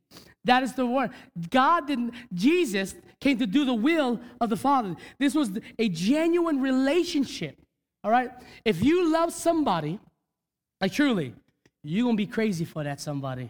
That 0.46 0.64
is 0.64 0.74
the 0.74 0.86
word. 0.86 1.12
God 1.50 1.88
didn't, 1.88 2.14
Jesus 2.34 2.96
came 3.20 3.38
to 3.40 3.48
do 3.48 3.66
the 3.66 3.74
will 3.74 4.20
of 4.42 4.50
the 4.50 4.58
Father. 4.58 4.96
This 5.18 5.34
was 5.34 5.52
a 5.80 5.90
genuine 5.90 6.62
relationship. 6.62 7.58
All 8.04 8.12
right? 8.12 8.32
If 8.66 8.84
you 8.84 9.12
love 9.12 9.32
somebody, 9.32 10.00
like 10.82 10.92
truly, 10.92 11.34
you're 11.84 12.06
gonna 12.06 12.18
be 12.18 12.28
crazy 12.28 12.66
for 12.66 12.84
that 12.84 13.00
somebody. 13.00 13.50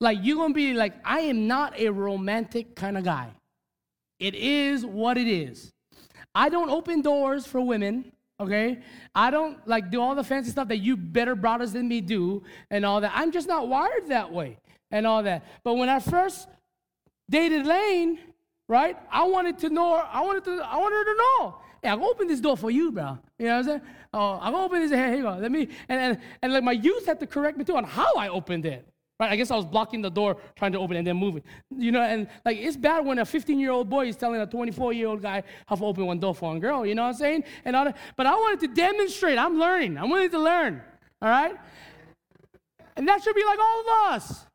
Like, 0.00 0.18
you're 0.22 0.36
gonna 0.36 0.54
be 0.54 0.74
like, 0.74 0.94
I 1.04 1.20
am 1.20 1.46
not 1.46 1.78
a 1.78 1.88
romantic 1.88 2.74
kind 2.74 2.98
of 2.98 3.04
guy. 3.04 3.30
It 4.18 4.34
is 4.34 4.86
what 4.86 5.16
it 5.16 5.28
is. 5.28 5.72
I 6.34 6.48
don't 6.48 6.70
open 6.70 7.02
doors 7.02 7.46
for 7.46 7.60
women, 7.60 8.12
okay? 8.40 8.78
I 9.14 9.30
don't 9.30 9.66
like 9.66 9.90
do 9.90 10.00
all 10.00 10.14
the 10.14 10.24
fancy 10.24 10.50
stuff 10.50 10.68
that 10.68 10.78
you 10.78 10.96
better 10.96 11.34
brothers 11.34 11.72
than 11.72 11.88
me 11.88 12.00
do 12.00 12.42
and 12.70 12.84
all 12.84 13.00
that. 13.00 13.12
I'm 13.14 13.32
just 13.32 13.48
not 13.48 13.68
wired 13.68 14.08
that 14.08 14.32
way 14.32 14.58
and 14.92 15.06
all 15.06 15.22
that. 15.24 15.44
But 15.64 15.74
when 15.74 15.88
I 15.88 15.98
first 15.98 16.46
dated 17.28 17.66
Lane, 17.66 18.18
right? 18.68 18.96
I 19.10 19.24
wanted 19.24 19.58
to 19.58 19.70
know, 19.70 19.94
I 19.94 20.20
wanted 20.20 20.44
to, 20.44 20.62
I 20.64 20.76
wanted 20.76 20.96
her 20.96 21.04
to 21.04 21.16
know. 21.16 21.56
Hey, 21.82 21.88
gonna 21.88 22.06
open 22.06 22.28
this 22.28 22.40
door 22.40 22.56
for 22.56 22.70
you, 22.70 22.92
bro. 22.92 23.18
You 23.38 23.46
know 23.46 23.52
what 23.54 23.58
I'm 23.58 23.64
saying? 23.64 23.80
Oh, 24.14 24.38
I'm 24.40 24.52
gonna 24.52 24.64
open 24.64 24.80
this. 24.82 24.92
Hey, 24.92 25.08
here 25.08 25.16
you 25.16 25.22
go. 25.22 25.34
Let 25.34 25.50
me 25.50 25.68
and, 25.88 26.00
and 26.00 26.18
and 26.40 26.52
like 26.52 26.62
my 26.62 26.72
youth 26.72 27.06
had 27.06 27.18
to 27.20 27.26
correct 27.26 27.58
me 27.58 27.64
too 27.64 27.76
on 27.76 27.82
how 27.82 28.14
I 28.14 28.28
opened 28.28 28.66
it. 28.66 28.86
Right? 29.18 29.32
I 29.32 29.36
guess 29.36 29.50
I 29.50 29.56
was 29.56 29.66
blocking 29.66 30.00
the 30.00 30.10
door, 30.10 30.36
trying 30.54 30.72
to 30.72 30.78
open 30.78 30.96
it 30.96 31.00
and 31.00 31.06
then 31.06 31.16
moving. 31.16 31.42
You 31.76 31.90
know, 31.90 32.02
and 32.02 32.28
like 32.44 32.58
it's 32.58 32.76
bad 32.76 33.04
when 33.04 33.18
a 33.18 33.24
15 33.24 33.58
year 33.58 33.72
old 33.72 33.90
boy 33.90 34.06
is 34.06 34.16
telling 34.16 34.40
a 34.40 34.46
24 34.46 34.92
year 34.92 35.08
old 35.08 35.22
guy 35.22 35.42
how 35.66 35.74
to 35.74 35.84
open 35.84 36.06
one 36.06 36.20
door 36.20 36.34
for 36.34 36.54
a 36.54 36.60
girl. 36.60 36.86
You 36.86 36.94
know 36.94 37.02
what 37.02 37.08
I'm 37.08 37.14
saying? 37.14 37.44
And 37.64 37.74
all 37.74 37.84
that. 37.84 37.96
But 38.16 38.26
I 38.26 38.34
wanted 38.34 38.60
to 38.60 38.68
demonstrate. 38.68 39.38
I'm 39.38 39.58
learning. 39.58 39.98
I'm 39.98 40.08
willing 40.08 40.30
to 40.30 40.38
learn. 40.38 40.82
All 41.20 41.28
right. 41.28 41.54
And 42.96 43.08
that 43.08 43.22
should 43.22 43.34
be 43.34 43.44
like 43.44 43.58
all 43.58 43.80
of 43.80 43.86
us. 44.12 44.46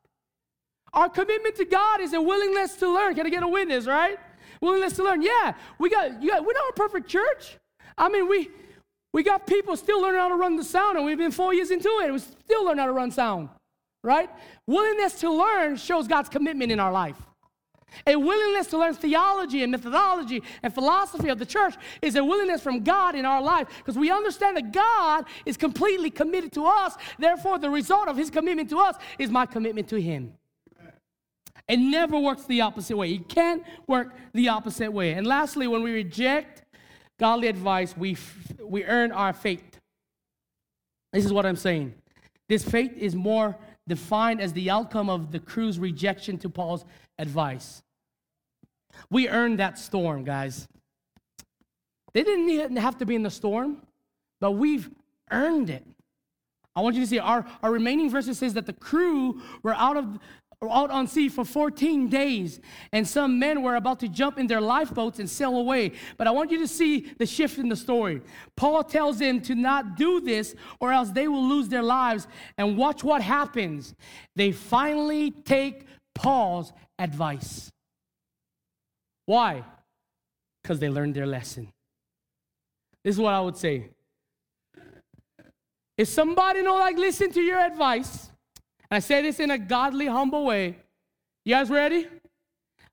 Our 0.92 1.08
commitment 1.08 1.56
to 1.56 1.64
God 1.64 2.00
is 2.00 2.12
a 2.12 2.20
willingness 2.20 2.76
to 2.76 2.92
learn. 2.92 3.14
Can 3.14 3.26
I 3.26 3.30
get 3.30 3.42
a 3.42 3.48
witness? 3.48 3.86
Right? 3.86 4.18
Willingness 4.60 4.94
to 4.94 5.04
learn. 5.04 5.22
Yeah, 5.22 5.54
we 5.78 5.90
got. 5.90 6.22
You 6.22 6.30
got 6.30 6.44
we're 6.44 6.52
not 6.52 6.70
a 6.70 6.74
perfect 6.74 7.08
church. 7.08 7.58
I 7.96 8.08
mean, 8.08 8.28
we 8.28 8.48
we 9.12 9.22
got 9.22 9.46
people 9.46 9.76
still 9.76 10.00
learning 10.00 10.20
how 10.20 10.28
to 10.28 10.36
run 10.36 10.56
the 10.56 10.64
sound, 10.64 10.96
and 10.96 11.06
we've 11.06 11.18
been 11.18 11.30
four 11.30 11.54
years 11.54 11.70
into 11.70 11.88
it. 12.00 12.04
And 12.04 12.14
we 12.14 12.18
still 12.18 12.64
learn 12.64 12.78
how 12.78 12.86
to 12.86 12.92
run 12.92 13.10
sound 13.10 13.48
right? 14.02 14.30
Willingness 14.66 15.20
to 15.20 15.30
learn 15.30 15.76
shows 15.76 16.08
God's 16.08 16.28
commitment 16.28 16.72
in 16.72 16.80
our 16.80 16.92
life. 16.92 17.16
A 18.06 18.16
willingness 18.16 18.66
to 18.68 18.78
learn 18.78 18.94
theology 18.94 19.62
and 19.62 19.72
methodology 19.72 20.42
and 20.62 20.74
philosophy 20.74 21.28
of 21.30 21.38
the 21.38 21.46
church 21.46 21.74
is 22.02 22.16
a 22.16 22.24
willingness 22.24 22.62
from 22.62 22.84
God 22.84 23.14
in 23.14 23.24
our 23.24 23.42
life 23.42 23.66
because 23.78 23.96
we 23.96 24.10
understand 24.10 24.58
that 24.58 24.72
God 24.72 25.24
is 25.46 25.56
completely 25.56 26.10
committed 26.10 26.52
to 26.52 26.66
us. 26.66 26.96
Therefore, 27.18 27.58
the 27.58 27.70
result 27.70 28.08
of 28.08 28.16
his 28.16 28.30
commitment 28.30 28.68
to 28.70 28.78
us 28.78 28.96
is 29.18 29.30
my 29.30 29.46
commitment 29.46 29.88
to 29.88 30.00
him. 30.00 30.34
It 31.68 31.78
never 31.78 32.18
works 32.18 32.44
the 32.44 32.62
opposite 32.62 32.96
way. 32.96 33.12
It 33.12 33.28
can't 33.28 33.62
work 33.86 34.14
the 34.32 34.48
opposite 34.48 34.90
way. 34.90 35.12
And 35.12 35.26
lastly, 35.26 35.66
when 35.68 35.82
we 35.82 35.92
reject 35.92 36.62
godly 37.18 37.48
advice, 37.48 37.96
we, 37.96 38.12
f- 38.12 38.52
we 38.62 38.84
earn 38.84 39.12
our 39.12 39.34
fate. 39.34 39.78
This 41.12 41.26
is 41.26 41.32
what 41.32 41.44
I'm 41.44 41.56
saying. 41.56 41.94
This 42.48 42.64
fate 42.64 42.94
is 42.96 43.14
more 43.14 43.56
defined 43.86 44.40
as 44.40 44.54
the 44.54 44.70
outcome 44.70 45.10
of 45.10 45.30
the 45.30 45.38
crew's 45.38 45.78
rejection 45.78 46.38
to 46.38 46.48
Paul's 46.48 46.84
advice. 47.18 47.82
We 49.10 49.28
earned 49.28 49.58
that 49.58 49.78
storm, 49.78 50.24
guys. 50.24 50.66
They 52.14 52.22
didn't 52.22 52.76
have 52.76 52.96
to 52.98 53.06
be 53.06 53.14
in 53.14 53.22
the 53.22 53.30
storm, 53.30 53.82
but 54.40 54.52
we've 54.52 54.90
earned 55.30 55.68
it. 55.68 55.84
I 56.74 56.80
want 56.80 56.94
you 56.94 57.02
to 57.02 57.06
see 57.06 57.18
our, 57.18 57.44
our 57.62 57.70
remaining 57.72 58.08
verses 58.08 58.38
says 58.38 58.54
that 58.54 58.66
the 58.66 58.72
crew 58.72 59.42
were 59.62 59.74
out 59.74 59.96
of 59.96 60.18
out 60.62 60.90
on 60.90 61.06
sea 61.06 61.28
for 61.28 61.44
14 61.44 62.08
days, 62.08 62.60
and 62.92 63.06
some 63.06 63.38
men 63.38 63.62
were 63.62 63.76
about 63.76 64.00
to 64.00 64.08
jump 64.08 64.38
in 64.38 64.48
their 64.48 64.60
lifeboats 64.60 65.20
and 65.20 65.30
sail 65.30 65.56
away. 65.56 65.92
But 66.16 66.26
I 66.26 66.32
want 66.32 66.50
you 66.50 66.58
to 66.58 66.66
see 66.66 67.12
the 67.16 67.26
shift 67.26 67.58
in 67.58 67.68
the 67.68 67.76
story. 67.76 68.22
Paul 68.56 68.82
tells 68.82 69.20
them 69.20 69.40
to 69.42 69.54
not 69.54 69.96
do 69.96 70.20
this, 70.20 70.56
or 70.80 70.92
else 70.92 71.10
they 71.10 71.28
will 71.28 71.46
lose 71.46 71.68
their 71.68 71.82
lives. 71.82 72.26
And 72.56 72.76
watch 72.76 73.04
what 73.04 73.22
happens. 73.22 73.94
They 74.34 74.50
finally 74.50 75.30
take 75.30 75.86
Paul's 76.14 76.72
advice. 76.98 77.70
Why? 79.26 79.64
Because 80.62 80.80
they 80.80 80.88
learned 80.88 81.14
their 81.14 81.26
lesson. 81.26 81.72
This 83.04 83.14
is 83.14 83.20
what 83.20 83.34
I 83.34 83.40
would 83.40 83.56
say. 83.56 83.90
If 85.96 86.08
somebody 86.08 86.62
don't 86.62 86.80
like 86.80 86.96
listen 86.96 87.30
to 87.32 87.40
your 87.40 87.60
advice, 87.60 88.27
I 88.90 89.00
say 89.00 89.22
this 89.22 89.38
in 89.40 89.50
a 89.50 89.58
godly, 89.58 90.06
humble 90.06 90.44
way. 90.44 90.78
You 91.44 91.54
guys 91.54 91.70
ready? 91.70 92.06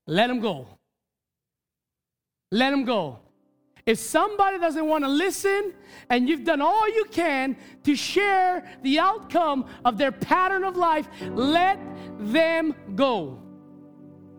Let 0.07 0.27
them 0.27 0.39
go. 0.39 0.67
Let 2.51 2.71
them 2.71 2.83
go. 2.83 3.19
If 3.85 3.99
somebody 3.99 4.57
doesn't 4.57 4.85
want 4.85 5.03
to 5.03 5.09
listen 5.09 5.73
and 6.09 6.27
you've 6.27 6.43
done 6.43 6.61
all 6.61 6.87
you 6.89 7.05
can 7.11 7.55
to 7.83 7.95
share 7.95 8.67
the 8.81 8.99
outcome 8.99 9.65
of 9.83 9.97
their 9.97 10.11
pattern 10.11 10.63
of 10.63 10.75
life, 10.75 11.07
let 11.33 11.79
them 12.19 12.73
go. 12.95 13.39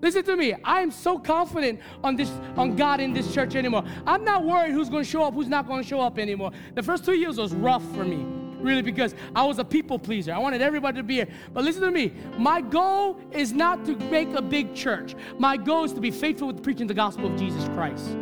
Listen 0.02 0.24
to 0.24 0.36
me. 0.36 0.54
I 0.64 0.80
am 0.80 0.90
so 0.90 1.18
confident 1.18 1.80
on 2.02 2.16
this 2.16 2.30
on 2.56 2.76
God 2.76 3.00
in 3.00 3.12
this 3.12 3.32
church 3.32 3.54
anymore. 3.54 3.84
I'm 4.06 4.24
not 4.24 4.44
worried 4.44 4.72
who's 4.72 4.90
going 4.90 5.04
to 5.04 5.08
show 5.08 5.24
up, 5.24 5.34
who's 5.34 5.48
not 5.48 5.66
going 5.66 5.82
to 5.82 5.88
show 5.88 6.00
up 6.00 6.18
anymore. 6.18 6.50
The 6.74 6.82
first 6.82 7.04
two 7.04 7.14
years 7.14 7.38
was 7.38 7.54
rough 7.54 7.84
for 7.94 8.04
me 8.04 8.45
really 8.66 8.82
because 8.82 9.14
I 9.34 9.44
was 9.44 9.58
a 9.58 9.64
people 9.64 9.98
pleaser. 9.98 10.32
I 10.32 10.38
wanted 10.38 10.60
everybody 10.60 10.98
to 10.98 11.02
be 11.02 11.14
here. 11.14 11.28
But 11.54 11.64
listen 11.64 11.82
to 11.82 11.90
me. 11.90 12.12
My 12.36 12.60
goal 12.60 13.18
is 13.30 13.52
not 13.52 13.84
to 13.86 13.96
make 14.10 14.28
a 14.34 14.42
big 14.42 14.74
church. 14.74 15.14
My 15.38 15.56
goal 15.56 15.84
is 15.84 15.92
to 15.94 16.00
be 16.00 16.10
faithful 16.10 16.48
with 16.48 16.62
preaching 16.62 16.86
the 16.86 16.94
gospel 16.94 17.26
of 17.26 17.38
Jesus 17.38 17.64
Christ. 17.68 18.16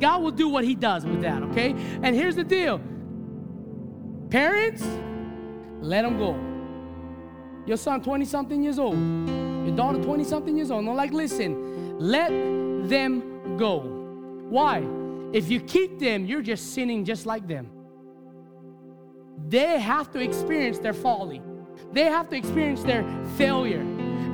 God 0.00 0.22
will 0.22 0.30
do 0.30 0.48
what 0.48 0.64
he 0.64 0.74
does 0.74 1.04
with 1.04 1.20
that, 1.22 1.42
okay? 1.42 1.70
And 2.02 2.14
here's 2.14 2.36
the 2.36 2.44
deal. 2.44 2.80
Parents, 4.30 4.82
let 5.80 6.02
them 6.02 6.16
go. 6.16 6.38
Your 7.66 7.76
son 7.76 8.02
20 8.02 8.24
something 8.24 8.62
years 8.62 8.78
old. 8.78 8.96
Your 8.96 9.76
daughter 9.76 10.02
20 10.02 10.24
something 10.24 10.56
years 10.56 10.70
old. 10.70 10.84
No 10.84 10.92
like 10.92 11.12
listen. 11.12 11.98
Let 11.98 12.30
them 12.88 13.56
go. 13.56 13.80
Why? 14.48 14.84
If 15.32 15.50
you 15.50 15.60
keep 15.60 15.98
them, 15.98 16.26
you're 16.26 16.42
just 16.42 16.74
sinning 16.74 17.04
just 17.04 17.26
like 17.26 17.46
them 17.46 17.70
they 19.48 19.78
have 19.80 20.10
to 20.12 20.20
experience 20.20 20.78
their 20.78 20.94
folly. 20.94 21.42
They 21.92 22.04
have 22.04 22.28
to 22.30 22.36
experience 22.36 22.82
their 22.82 23.04
failure. 23.36 23.80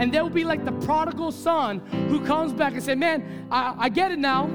And 0.00 0.12
they'll 0.12 0.30
be 0.30 0.44
like 0.44 0.64
the 0.64 0.72
prodigal 0.72 1.32
son 1.32 1.80
who 2.08 2.24
comes 2.24 2.52
back 2.52 2.74
and 2.74 2.82
say, 2.82 2.94
Man, 2.94 3.46
I, 3.50 3.74
I 3.78 3.88
get 3.88 4.12
it 4.12 4.18
now. 4.18 4.48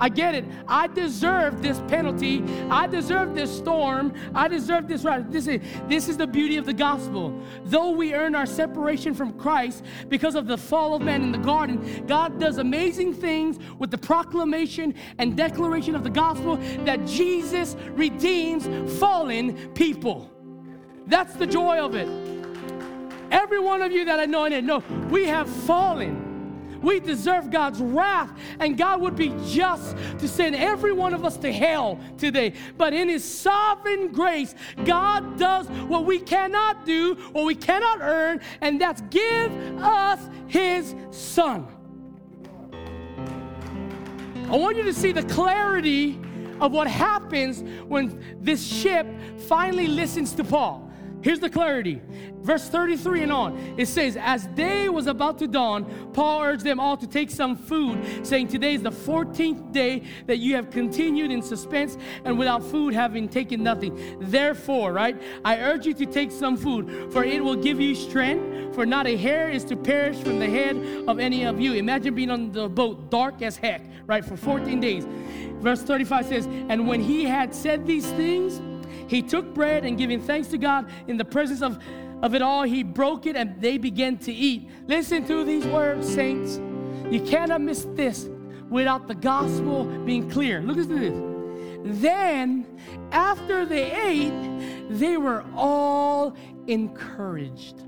I 0.00 0.08
get 0.08 0.34
it. 0.34 0.44
I 0.66 0.86
deserve 0.86 1.62
this 1.62 1.78
penalty. 1.88 2.42
I 2.70 2.86
deserve 2.86 3.34
this 3.34 3.54
storm. 3.54 4.14
I 4.34 4.48
deserve 4.48 4.88
this 4.88 5.04
right. 5.04 5.30
This 5.30 5.46
is, 5.46 5.60
this 5.88 6.08
is 6.08 6.16
the 6.16 6.26
beauty 6.26 6.56
of 6.56 6.66
the 6.66 6.72
gospel. 6.72 7.38
Though 7.64 7.90
we 7.90 8.14
earn 8.14 8.34
our 8.34 8.46
separation 8.46 9.14
from 9.14 9.38
Christ 9.38 9.84
because 10.08 10.34
of 10.34 10.46
the 10.46 10.56
fall 10.56 10.94
of 10.94 11.02
man 11.02 11.22
in 11.22 11.32
the 11.32 11.38
garden, 11.38 12.06
God 12.06 12.40
does 12.40 12.58
amazing 12.58 13.14
things 13.14 13.58
with 13.78 13.90
the 13.90 13.98
proclamation 13.98 14.94
and 15.18 15.36
declaration 15.36 15.94
of 15.94 16.02
the 16.02 16.10
gospel 16.10 16.56
that 16.84 17.06
Jesus 17.06 17.76
redeems 17.90 18.98
fallen 18.98 19.72
people. 19.74 20.30
That's 21.06 21.34
the 21.34 21.46
joy 21.46 21.78
of 21.78 21.94
it. 21.94 22.08
Every 23.30 23.60
one 23.60 23.82
of 23.82 23.92
you 23.92 24.04
that 24.06 24.18
I 24.18 24.24
know 24.24 24.44
in 24.44 24.52
it 24.52 24.64
know 24.64 24.82
we 25.10 25.26
have 25.26 25.48
fallen 25.48 26.29
We 26.82 27.00
deserve 27.00 27.50
God's 27.50 27.80
wrath, 27.80 28.30
and 28.58 28.76
God 28.76 29.00
would 29.00 29.16
be 29.16 29.34
just 29.46 29.96
to 30.18 30.28
send 30.28 30.56
every 30.56 30.92
one 30.92 31.14
of 31.14 31.24
us 31.24 31.36
to 31.38 31.52
hell 31.52 31.98
today. 32.18 32.54
But 32.76 32.92
in 32.92 33.08
His 33.08 33.24
sovereign 33.24 34.12
grace, 34.12 34.54
God 34.84 35.38
does 35.38 35.66
what 35.68 36.04
we 36.04 36.18
cannot 36.18 36.86
do, 36.86 37.14
what 37.32 37.44
we 37.44 37.54
cannot 37.54 38.00
earn, 38.00 38.40
and 38.60 38.80
that's 38.80 39.02
give 39.02 39.52
us 39.82 40.28
His 40.46 40.94
Son. 41.10 41.66
I 44.48 44.56
want 44.56 44.76
you 44.76 44.82
to 44.82 44.94
see 44.94 45.12
the 45.12 45.22
clarity 45.22 46.18
of 46.60 46.72
what 46.72 46.88
happens 46.88 47.62
when 47.88 48.22
this 48.40 48.66
ship 48.66 49.06
finally 49.48 49.86
listens 49.86 50.32
to 50.34 50.44
Paul. 50.44 50.89
Here's 51.22 51.40
the 51.40 51.50
clarity. 51.50 52.00
Verse 52.42 52.66
33 52.68 53.24
and 53.24 53.32
on. 53.32 53.74
It 53.76 53.86
says, 53.86 54.16
As 54.18 54.46
day 54.46 54.88
was 54.88 55.06
about 55.06 55.38
to 55.40 55.46
dawn, 55.46 55.84
Paul 56.14 56.42
urged 56.42 56.64
them 56.64 56.80
all 56.80 56.96
to 56.96 57.06
take 57.06 57.30
some 57.30 57.56
food, 57.56 58.26
saying, 58.26 58.48
Today 58.48 58.74
is 58.74 58.82
the 58.82 58.90
14th 58.90 59.72
day 59.72 60.04
that 60.26 60.38
you 60.38 60.54
have 60.54 60.70
continued 60.70 61.30
in 61.30 61.42
suspense 61.42 61.98
and 62.24 62.38
without 62.38 62.62
food, 62.62 62.94
having 62.94 63.28
taken 63.28 63.62
nothing. 63.62 64.16
Therefore, 64.20 64.92
right, 64.92 65.20
I 65.44 65.58
urge 65.58 65.84
you 65.84 65.94
to 65.94 66.06
take 66.06 66.32
some 66.32 66.56
food, 66.56 67.12
for 67.12 67.24
it 67.24 67.44
will 67.44 67.56
give 67.56 67.80
you 67.80 67.94
strength, 67.94 68.74
for 68.74 68.86
not 68.86 69.06
a 69.06 69.16
hair 69.16 69.50
is 69.50 69.64
to 69.64 69.76
perish 69.76 70.16
from 70.18 70.38
the 70.38 70.48
head 70.48 70.76
of 71.06 71.18
any 71.18 71.44
of 71.44 71.60
you. 71.60 71.74
Imagine 71.74 72.14
being 72.14 72.30
on 72.30 72.52
the 72.52 72.68
boat, 72.68 73.10
dark 73.10 73.42
as 73.42 73.56
heck, 73.56 73.82
right, 74.06 74.24
for 74.24 74.36
14 74.36 74.80
days. 74.80 75.06
Verse 75.60 75.82
35 75.82 76.26
says, 76.26 76.46
And 76.46 76.88
when 76.88 77.00
he 77.00 77.24
had 77.24 77.54
said 77.54 77.86
these 77.86 78.10
things, 78.12 78.62
he 79.08 79.22
took 79.22 79.54
bread 79.54 79.84
and 79.84 79.98
giving 79.98 80.20
thanks 80.20 80.48
to 80.48 80.58
God 80.58 80.90
in 81.08 81.16
the 81.16 81.24
presence 81.24 81.62
of, 81.62 81.82
of 82.22 82.34
it 82.34 82.42
all, 82.42 82.62
he 82.62 82.82
broke 82.82 83.26
it 83.26 83.36
and 83.36 83.60
they 83.60 83.78
began 83.78 84.16
to 84.18 84.32
eat. 84.32 84.68
Listen 84.86 85.26
to 85.26 85.44
these 85.44 85.66
words, 85.66 86.12
saints. 86.12 86.60
You 87.10 87.20
cannot 87.20 87.60
miss 87.60 87.86
this 87.94 88.28
without 88.68 89.08
the 89.08 89.14
gospel 89.14 89.84
being 89.84 90.30
clear. 90.30 90.60
Look 90.60 90.78
at 90.78 90.88
this. 90.88 91.14
Then, 91.82 92.66
after 93.10 93.64
they 93.64 93.90
ate, 93.90 94.88
they 94.90 95.16
were 95.16 95.44
all 95.56 96.36
encouraged. 96.66 97.82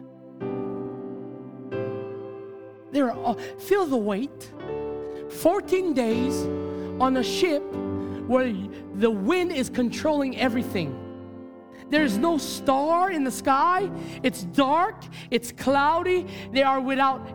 They 2.91 3.03
were 3.03 3.13
all, 3.13 3.35
feel 3.59 3.87
the 3.87 3.97
weight. 3.97 4.51
14 5.31 5.95
days 5.95 6.45
on 7.01 7.17
a 7.17 7.23
ship 7.23 7.63
where 8.27 8.47
the 8.95 9.11
wind 9.11 9.53
is 9.53 9.71
controlling 9.71 10.39
everything. 10.39 10.99
There's 11.89 12.17
no 12.17 12.39
star 12.39 13.11
in 13.11 13.23
the 13.23 13.31
sky. 13.31 13.91
It's 14.23 14.45
dark. 14.45 15.05
It's 15.31 15.53
cloudy. 15.53 16.27
They 16.51 16.63
are 16.63 16.81
without 16.81 17.29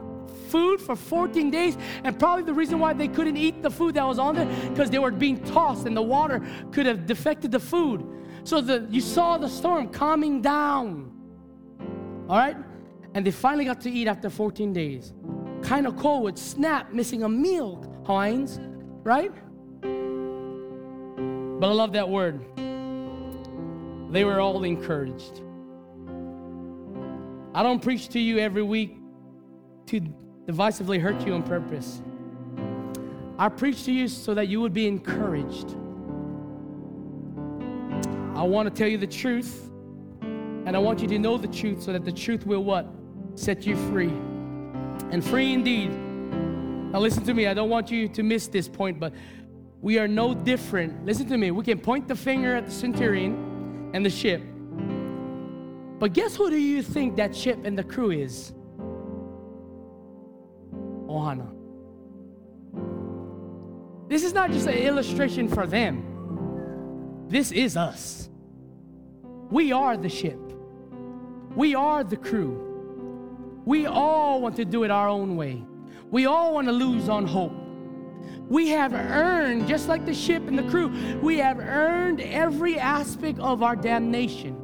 food 0.49 0.81
for 0.81 0.95
14 0.95 1.51
days. 1.51 1.77
And 2.03 2.17
probably 2.17 2.43
the 2.43 2.53
reason 2.53 2.79
why 2.79 2.93
they 2.93 3.07
couldn't 3.07 3.37
eat 3.37 3.61
the 3.61 3.69
food 3.69 3.95
that 3.95 4.05
was 4.05 4.17
on 4.17 4.35
there, 4.35 4.47
because 4.69 4.89
they 4.89 4.99
were 4.99 5.11
being 5.11 5.43
tossed 5.43 5.85
and 5.85 5.95
the 5.95 6.01
water 6.01 6.41
could 6.71 6.85
have 6.85 7.05
defected 7.05 7.51
the 7.51 7.59
food. 7.59 8.05
So 8.43 8.61
the, 8.61 8.87
you 8.89 9.01
saw 9.01 9.37
the 9.37 9.49
storm 9.49 9.89
calming 9.89 10.41
down. 10.41 11.11
All 12.29 12.37
right? 12.37 12.57
And 13.13 13.25
they 13.25 13.31
finally 13.31 13.65
got 13.65 13.81
to 13.81 13.91
eat 13.91 14.07
after 14.07 14.29
14 14.29 14.73
days. 14.73 15.13
Kind 15.61 15.85
of 15.85 15.97
cold 15.97 16.23
with 16.23 16.37
snap, 16.37 16.93
missing 16.93 17.23
a 17.23 17.29
meal, 17.29 17.83
Heinz, 18.05 18.59
right? 19.03 19.31
But 21.59 21.69
I 21.69 21.73
love 21.73 21.93
that 21.93 22.09
word 22.09 22.45
they 24.09 24.23
were 24.23 24.39
all 24.39 24.63
encouraged. 24.63 25.41
I 27.53 27.63
don't 27.63 27.81
preach 27.81 28.09
to 28.09 28.19
you 28.19 28.39
every 28.39 28.63
week 28.63 28.97
to 29.87 30.01
divisively 30.45 30.99
hurt 30.99 31.25
you 31.25 31.33
on 31.33 31.43
purpose. 31.43 32.01
I 33.37 33.49
preach 33.49 33.83
to 33.85 33.91
you 33.91 34.07
so 34.07 34.33
that 34.33 34.47
you 34.47 34.61
would 34.61 34.73
be 34.73 34.87
encouraged. 34.87 35.71
I 38.35 38.43
want 38.43 38.69
to 38.69 38.73
tell 38.73 38.87
you 38.87 38.97
the 38.97 39.07
truth, 39.07 39.69
and 40.21 40.75
I 40.75 40.79
want 40.79 41.01
you 41.01 41.07
to 41.09 41.19
know 41.19 41.37
the 41.37 41.47
truth 41.47 41.83
so 41.83 41.91
that 41.91 42.05
the 42.05 42.11
truth 42.11 42.45
will 42.45 42.63
what? 42.63 42.87
Set 43.35 43.65
you 43.65 43.75
free. 43.89 44.13
And 45.11 45.23
free 45.23 45.53
indeed. 45.53 45.91
Now, 45.91 46.99
listen 46.99 47.23
to 47.23 47.33
me, 47.33 47.47
I 47.47 47.53
don't 47.53 47.69
want 47.69 47.91
you 47.91 48.07
to 48.09 48.23
miss 48.23 48.47
this 48.47 48.67
point, 48.67 48.99
but 48.99 49.13
we 49.87 49.97
are 49.99 50.07
no 50.09 50.33
different. 50.33 51.05
Listen 51.05 51.25
to 51.29 51.37
me, 51.37 51.49
we 51.49 51.63
can 51.63 51.79
point 51.79 52.09
the 52.09 52.15
finger 52.15 52.53
at 52.53 52.65
the 52.65 52.71
centurion 52.71 53.89
and 53.93 54.05
the 54.05 54.09
ship. 54.09 54.41
But 55.97 56.11
guess 56.11 56.35
who 56.35 56.49
do 56.49 56.57
you 56.57 56.83
think 56.83 57.15
that 57.15 57.33
ship 57.33 57.63
and 57.63 57.77
the 57.77 57.85
crew 57.85 58.11
is? 58.11 58.51
Ohana. 61.07 61.47
This 64.09 64.25
is 64.25 64.33
not 64.33 64.51
just 64.51 64.67
an 64.67 64.73
illustration 64.73 65.47
for 65.47 65.65
them. 65.65 66.03
This 67.29 67.53
is 67.53 67.77
us. 67.77 68.29
We 69.49 69.71
are 69.71 69.95
the 69.95 70.09
ship. 70.09 70.41
We 71.55 71.75
are 71.75 72.03
the 72.03 72.17
crew. 72.17 73.61
We 73.63 73.85
all 73.85 74.41
want 74.41 74.57
to 74.57 74.65
do 74.65 74.83
it 74.83 74.91
our 74.91 75.07
own 75.07 75.37
way. 75.37 75.63
We 76.11 76.25
all 76.25 76.53
want 76.53 76.67
to 76.67 76.73
lose 76.73 77.07
on 77.07 77.25
hope. 77.25 77.66
We 78.49 78.69
have 78.69 78.93
earned, 78.93 79.67
just 79.67 79.87
like 79.87 80.05
the 80.05 80.13
ship 80.13 80.47
and 80.47 80.57
the 80.57 80.63
crew, 80.63 80.89
we 81.21 81.37
have 81.39 81.59
earned 81.59 82.21
every 82.21 82.79
aspect 82.79 83.39
of 83.39 83.61
our 83.61 83.75
damnation. 83.75 84.61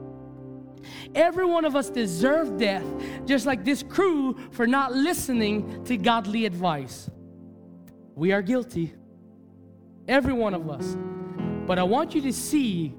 Every 1.15 1.45
one 1.45 1.65
of 1.65 1.75
us 1.75 1.89
deserve 1.89 2.57
death, 2.57 2.85
just 3.25 3.45
like 3.45 3.63
this 3.63 3.83
crew 3.83 4.37
for 4.51 4.65
not 4.65 4.93
listening 4.93 5.83
to 5.85 5.97
godly 5.97 6.45
advice. 6.45 7.09
We 8.15 8.31
are 8.31 8.41
guilty, 8.41 8.93
every 10.07 10.33
one 10.33 10.53
of 10.53 10.69
us. 10.69 10.95
But 11.65 11.79
I 11.79 11.83
want 11.83 12.15
you 12.15 12.21
to 12.21 12.33
see 12.33 12.93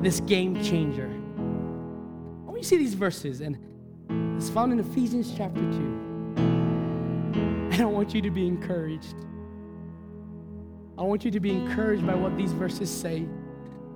this 0.00 0.20
game 0.20 0.62
changer. 0.62 1.08
I 1.08 2.50
want 2.50 2.56
you 2.56 2.62
to 2.62 2.68
see 2.68 2.76
these 2.76 2.94
verses, 2.94 3.40
and 3.40 3.58
it's 4.36 4.50
found 4.50 4.72
in 4.72 4.80
Ephesians 4.80 5.34
chapter 5.36 5.60
2. 5.60 6.04
And 7.78 7.82
I 7.82 7.84
want 7.84 8.14
you 8.14 8.22
to 8.22 8.30
be 8.30 8.46
encouraged. 8.48 9.14
I 10.98 11.02
want 11.02 11.24
you 11.24 11.30
to 11.30 11.38
be 11.38 11.52
encouraged 11.52 12.04
by 12.04 12.16
what 12.16 12.36
these 12.36 12.50
verses 12.52 12.90
say 12.90 13.24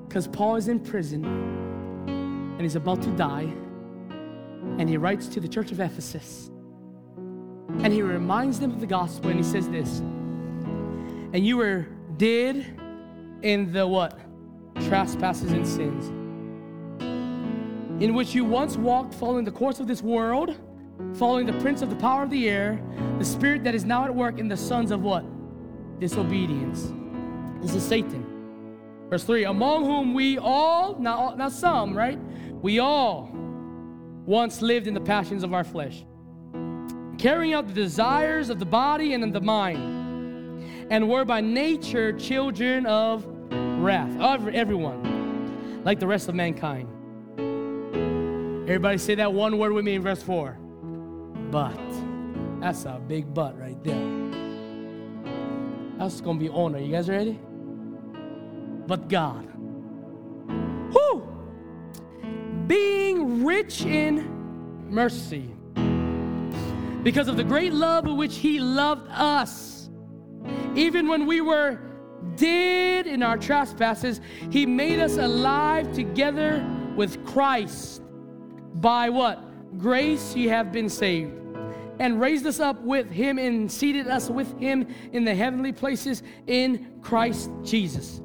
because 0.07 0.29
Paul 0.29 0.55
is 0.55 0.69
in 0.69 0.79
prison 0.79 1.25
and 1.25 2.61
he's 2.61 2.77
about 2.77 3.03
to 3.03 3.11
die. 3.17 3.53
And 4.79 4.89
he 4.89 4.97
writes 4.97 5.27
to 5.29 5.41
the 5.41 5.49
church 5.49 5.73
of 5.73 5.81
Ephesus 5.81 6.53
and 7.81 7.93
he 7.93 8.03
reminds 8.03 8.61
them 8.61 8.71
of 8.71 8.79
the 8.79 8.87
gospel 8.87 9.31
and 9.31 9.39
he 9.39 9.43
says 9.45 9.69
this 9.69 9.99
and 9.99 11.45
you 11.45 11.57
were 11.57 11.89
dead 12.19 12.79
in 13.43 13.73
the 13.73 13.85
what 13.85 14.21
trespasses 14.87 15.51
and 15.51 15.67
sins 15.67 16.09
in 18.03 18.15
which 18.15 18.35
you 18.35 18.45
once 18.45 18.77
walked 18.77 19.15
following 19.15 19.45
the 19.45 19.51
course 19.51 19.81
of 19.81 19.87
this 19.87 20.03
world 20.03 20.57
following 21.15 21.47
the 21.47 21.53
prince 21.55 21.83
of 21.83 21.91
the 21.91 21.97
power 21.97 22.23
of 22.23 22.31
the 22.31 22.49
air 22.49 22.81
the 23.19 23.25
spirit 23.25 23.65
that 23.65 23.75
is 23.75 23.85
now 23.85 24.05
at 24.05 24.15
work 24.15 24.39
in 24.39 24.49
the 24.49 24.57
sons 24.57 24.91
of 24.91 25.03
what 25.03 25.25
disobedience. 26.03 26.93
This 27.61 27.77
is 27.77 27.85
Satan. 27.85 28.27
Verse 29.09 29.23
3 29.23 29.45
Among 29.45 29.85
whom 29.85 30.15
we 30.15 30.37
all, 30.37 30.99
not, 30.99 31.39
not 31.39 31.53
some, 31.53 31.97
right? 31.97 32.19
We 32.61 32.81
all 32.81 33.31
once 34.27 34.61
lived 34.61 34.89
in 34.89 34.95
the 34.95 35.01
passions 35.01 35.45
of 35.45 35.55
our 35.55 35.63
flesh, 35.63 36.05
carrying 37.19 37.55
out 37.55 37.69
the 37.69 37.73
desires 37.73 38.51
of 38.51 38.59
the 38.59 38.67
body 38.67 39.15
and 39.15 39.23
of 39.23 39.33
the 39.33 39.41
mind, 39.41 40.91
and 40.91 41.09
were 41.09 41.25
by 41.25 41.41
nature 41.41 42.13
children 42.13 42.85
of 42.85 43.25
wrath. 43.53 44.11
Of 44.19 44.49
everyone, 44.49 45.83
like 45.85 46.01
the 46.01 46.09
rest 46.09 46.29
of 46.29 46.35
mankind. 46.35 46.89
Everybody 48.65 48.99
say 48.99 49.15
that 49.15 49.33
one 49.33 49.57
word 49.57 49.73
with 49.73 49.85
me 49.85 49.95
in 49.95 50.03
verse 50.03 50.23
4. 50.23 50.59
But. 51.53 51.79
That's 52.61 52.85
a 52.85 53.01
big 53.07 53.35
but 53.35 53.59
right 53.59 53.83
there. 53.83 54.42
That's 56.03 56.21
going 56.21 56.37
to 56.37 56.45
be 56.45 56.51
honor. 56.51 56.81
You 56.81 56.91
guys 56.91 57.09
ready? 57.09 57.39
But 58.89 59.09
God. 59.09 59.47
Who? 60.93 61.23
Being 62.67 63.45
rich 63.45 63.83
in 63.83 64.91
mercy. 64.91 65.55
Because 67.05 67.29
of 67.29 67.37
the 67.37 67.45
great 67.45 67.73
love 67.73 68.05
with 68.07 68.17
which 68.17 68.37
He 68.39 68.59
loved 68.59 69.09
us. 69.13 69.91
Even 70.75 71.07
when 71.07 71.25
we 71.25 71.41
were 71.41 71.79
dead 72.35 73.07
in 73.07 73.23
our 73.23 73.39
trespasses, 73.39 74.21
He 74.51 74.67
made 74.67 74.99
us 74.99 75.19
alive 75.19 75.93
together 75.93 76.69
with 76.97 77.25
Christ. 77.25 78.03
By 78.75 79.09
what? 79.09 79.79
Grace 79.79 80.35
you 80.35 80.49
have 80.49 80.73
been 80.73 80.89
saved 80.89 81.42
and 82.03 82.21
raised 82.21 82.45
us 82.47 82.59
up 82.59 82.83
with 82.83 83.09
him 83.13 83.39
and 83.39 83.71
seated 83.71 84.09
us 84.09 84.29
with 84.29 84.59
him 84.59 84.89
in 85.13 85.25
the 85.25 85.33
heavenly 85.33 85.71
places 85.71 86.25
in 86.49 86.99
Christ 87.01 87.49
Jesus. 87.63 88.21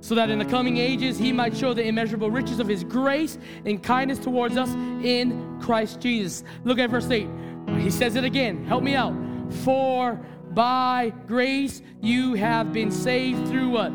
So 0.00 0.14
that 0.14 0.30
in 0.30 0.38
the 0.38 0.44
coming 0.44 0.76
ages 0.76 1.18
he 1.18 1.32
might 1.32 1.56
show 1.56 1.74
the 1.74 1.82
immeasurable 1.82 2.30
riches 2.30 2.60
of 2.60 2.68
his 2.68 2.84
grace 2.84 3.36
and 3.64 3.82
kindness 3.82 4.20
towards 4.20 4.56
us 4.56 4.70
in 5.04 5.58
Christ 5.60 5.98
Jesus. 5.98 6.44
Look 6.62 6.78
at 6.78 6.88
verse 6.88 7.10
8. 7.10 7.28
He 7.78 7.90
says 7.90 8.14
it 8.14 8.22
again. 8.22 8.64
Help 8.64 8.84
me 8.84 8.94
out. 8.94 9.12
For 9.64 10.14
by 10.52 11.12
grace 11.26 11.82
you 12.00 12.34
have 12.34 12.72
been 12.72 12.92
saved 12.92 13.48
through 13.48 13.70
what? 13.70 13.92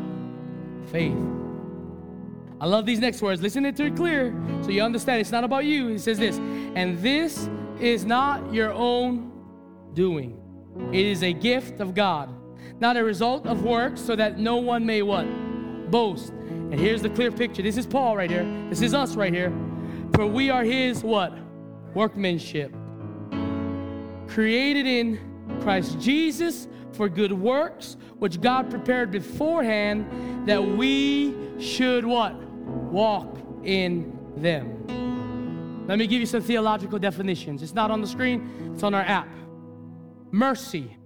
Faith. 0.92 1.16
I 2.60 2.66
love 2.66 2.84
these 2.84 3.00
next 3.00 3.22
words. 3.22 3.40
Listen 3.40 3.64
it 3.64 3.76
to 3.76 3.86
it 3.86 3.96
clear 3.96 4.34
so 4.60 4.68
you 4.68 4.82
understand 4.82 5.22
it's 5.22 5.32
not 5.32 5.42
about 5.42 5.64
you. 5.64 5.88
He 5.88 5.98
says 5.98 6.18
this, 6.18 6.36
and 6.36 6.98
this 6.98 7.48
is 7.84 8.04
not 8.04 8.52
your 8.52 8.72
own 8.72 9.30
doing. 9.92 10.40
It 10.92 11.04
is 11.04 11.22
a 11.22 11.32
gift 11.32 11.80
of 11.80 11.94
God, 11.94 12.34
not 12.80 12.96
a 12.96 13.04
result 13.04 13.46
of 13.46 13.62
works, 13.62 14.00
so 14.00 14.16
that 14.16 14.38
no 14.38 14.56
one 14.56 14.84
may 14.84 15.02
what? 15.02 15.24
Boast. 15.90 16.30
And 16.30 16.80
here's 16.80 17.02
the 17.02 17.10
clear 17.10 17.30
picture. 17.30 17.62
This 17.62 17.76
is 17.76 17.86
Paul 17.86 18.16
right 18.16 18.30
here. 18.30 18.44
This 18.68 18.82
is 18.82 18.94
us 18.94 19.14
right 19.16 19.32
here. 19.32 19.52
For 20.14 20.26
we 20.26 20.50
are 20.50 20.64
his 20.64 21.02
what? 21.02 21.32
Workmanship. 21.94 22.74
Created 24.28 24.86
in 24.86 25.60
Christ 25.60 26.00
Jesus 26.00 26.66
for 26.92 27.08
good 27.08 27.32
works, 27.32 27.96
which 28.18 28.40
God 28.40 28.70
prepared 28.70 29.10
beforehand 29.10 30.48
that 30.48 30.62
we 30.62 31.34
should 31.60 32.04
what? 32.04 32.34
Walk 32.34 33.36
in 33.62 34.18
them. 34.36 35.03
Let 35.86 35.98
me 35.98 36.06
give 36.06 36.20
you 36.20 36.26
some 36.26 36.42
theological 36.42 36.98
definitions. 36.98 37.62
It's 37.62 37.74
not 37.74 37.90
on 37.90 38.00
the 38.00 38.06
screen, 38.06 38.72
it's 38.74 38.82
on 38.82 38.94
our 38.94 39.02
app. 39.02 39.28
Mercy 40.30 40.96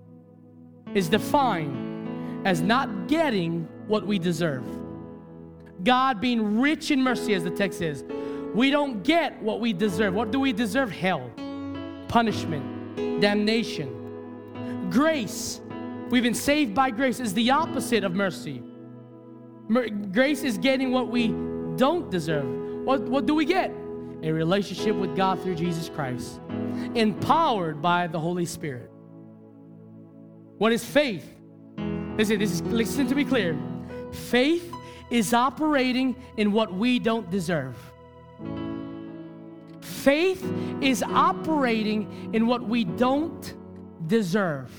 is 0.95 1.09
defined 1.09 2.47
as 2.47 2.61
not 2.61 3.09
getting 3.09 3.69
what 3.89 4.07
we 4.07 4.19
deserve. 4.19 4.65
God 5.85 6.21
being 6.21 6.61
rich 6.61 6.91
in 6.91 7.03
mercy, 7.03 7.35
as 7.35 7.45
the 7.45 7.51
text 7.51 7.79
says. 7.79 8.05
We 8.55 8.71
don't 8.71 9.03
get 9.03 9.41
what 9.43 9.61
we 9.61 9.73
deserve. 9.73 10.15
What 10.15 10.31
do 10.31 10.41
we 10.41 10.53
deserve? 10.53 10.91
Hell, 10.91 11.31
punishment, 12.09 13.21
damnation. 13.21 14.89
Grace, 14.91 15.61
we've 16.09 16.23
been 16.23 16.35
saved 16.35 16.75
by 16.75 16.91
grace, 16.91 17.21
is 17.21 17.35
the 17.35 17.51
opposite 17.51 18.05
of 18.05 18.15
mercy. 18.15 18.63
Mer- 19.69 19.89
grace 19.89 20.43
is 20.43 20.57
getting 20.57 20.93
what 20.93 21.09
we 21.09 21.29
don't 21.77 22.11
deserve. 22.11 22.47
What, 22.85 23.03
what 23.03 23.27
do 23.27 23.35
we 23.35 23.45
get? 23.45 23.71
A 24.23 24.33
relationship 24.33 24.97
with 24.97 25.17
God 25.17 25.41
through 25.43 25.55
Jesus 25.55 25.89
Christ, 25.89 26.41
empowered 26.95 27.81
by 27.81 28.07
the 28.07 28.19
Holy 28.19 28.47
Spirit. 28.47 28.91
What 30.59 30.73
is 30.73 30.85
faith? 30.85 31.25
Listen, 32.17 32.39
this 32.39 32.51
is, 32.51 32.63
listen 32.63 33.07
to 33.07 33.15
be 33.15 33.25
clear. 33.25 33.57
Faith 34.11 34.75
is 35.11 35.33
operating 35.33 36.17
in 36.37 36.53
what 36.53 36.75
we 36.75 36.99
don't 36.99 37.31
deserve. 37.31 37.77
Faith 39.81 40.45
is 40.81 41.03
operating 41.03 42.31
in 42.33 42.47
what 42.47 42.63
we 42.63 42.85
don't 42.85 43.55
deserve. 44.07 44.71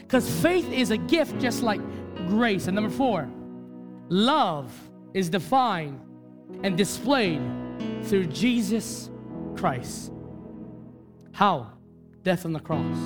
Because 0.00 0.28
faith 0.40 0.70
is 0.70 0.90
a 0.90 0.96
gift 0.96 1.38
just 1.40 1.62
like 1.62 1.80
grace. 2.28 2.66
And 2.66 2.74
number 2.74 2.90
four, 2.90 3.28
love 4.08 4.72
is 5.14 5.30
defined 5.30 6.00
and 6.62 6.76
displayed 6.76 7.40
through 8.04 8.26
Jesus 8.26 9.10
Christ. 9.56 10.12
How? 11.32 11.72
Death 12.22 12.44
on 12.44 12.52
the 12.52 12.60
cross, 12.60 12.98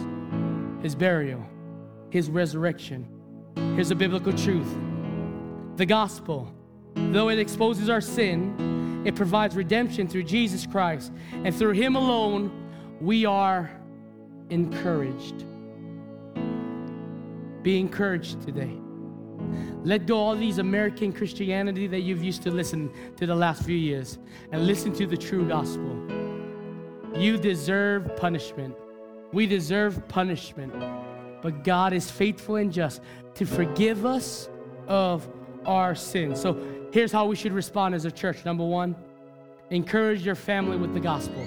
His 0.82 0.94
burial, 0.94 1.44
His 2.10 2.30
resurrection. 2.30 3.08
Here's 3.74 3.90
a 3.90 3.94
biblical 3.94 4.32
truth 4.32 4.76
the 5.76 5.86
gospel, 5.86 6.52
though 6.94 7.30
it 7.30 7.38
exposes 7.38 7.88
our 7.88 8.00
sin, 8.00 9.02
it 9.04 9.14
provides 9.14 9.56
redemption 9.56 10.06
through 10.06 10.24
Jesus 10.24 10.66
Christ. 10.66 11.12
And 11.32 11.54
through 11.54 11.72
Him 11.72 11.96
alone, 11.96 12.50
we 13.00 13.24
are 13.24 13.70
encouraged. 14.50 15.44
Be 17.62 17.80
encouraged 17.80 18.42
today. 18.42 18.78
Let 19.84 20.06
go 20.06 20.16
all 20.16 20.36
these 20.36 20.58
American 20.58 21.12
Christianity 21.12 21.86
that 21.88 22.00
you've 22.00 22.22
used 22.22 22.42
to 22.42 22.50
listen 22.50 22.90
to 23.16 23.26
the 23.26 23.34
last 23.34 23.64
few 23.64 23.76
years 23.76 24.18
and 24.52 24.66
listen 24.66 24.92
to 24.94 25.06
the 25.06 25.16
true 25.16 25.46
gospel. 25.46 25.96
You 27.16 27.36
deserve 27.36 28.16
punishment. 28.16 28.74
We 29.32 29.46
deserve 29.46 30.06
punishment. 30.08 30.72
But 31.42 31.64
God 31.64 31.92
is 31.92 32.10
faithful 32.10 32.56
and 32.56 32.72
just 32.72 33.00
to 33.34 33.44
forgive 33.44 34.06
us 34.06 34.48
of 34.86 35.28
our 35.66 35.94
sins. 35.94 36.40
So 36.40 36.88
here's 36.92 37.12
how 37.12 37.26
we 37.26 37.36
should 37.36 37.52
respond 37.52 37.94
as 37.94 38.04
a 38.04 38.10
church. 38.10 38.44
Number 38.44 38.64
one, 38.64 38.96
encourage 39.70 40.24
your 40.24 40.34
family 40.34 40.76
with 40.76 40.94
the 40.94 41.00
gospel. 41.00 41.42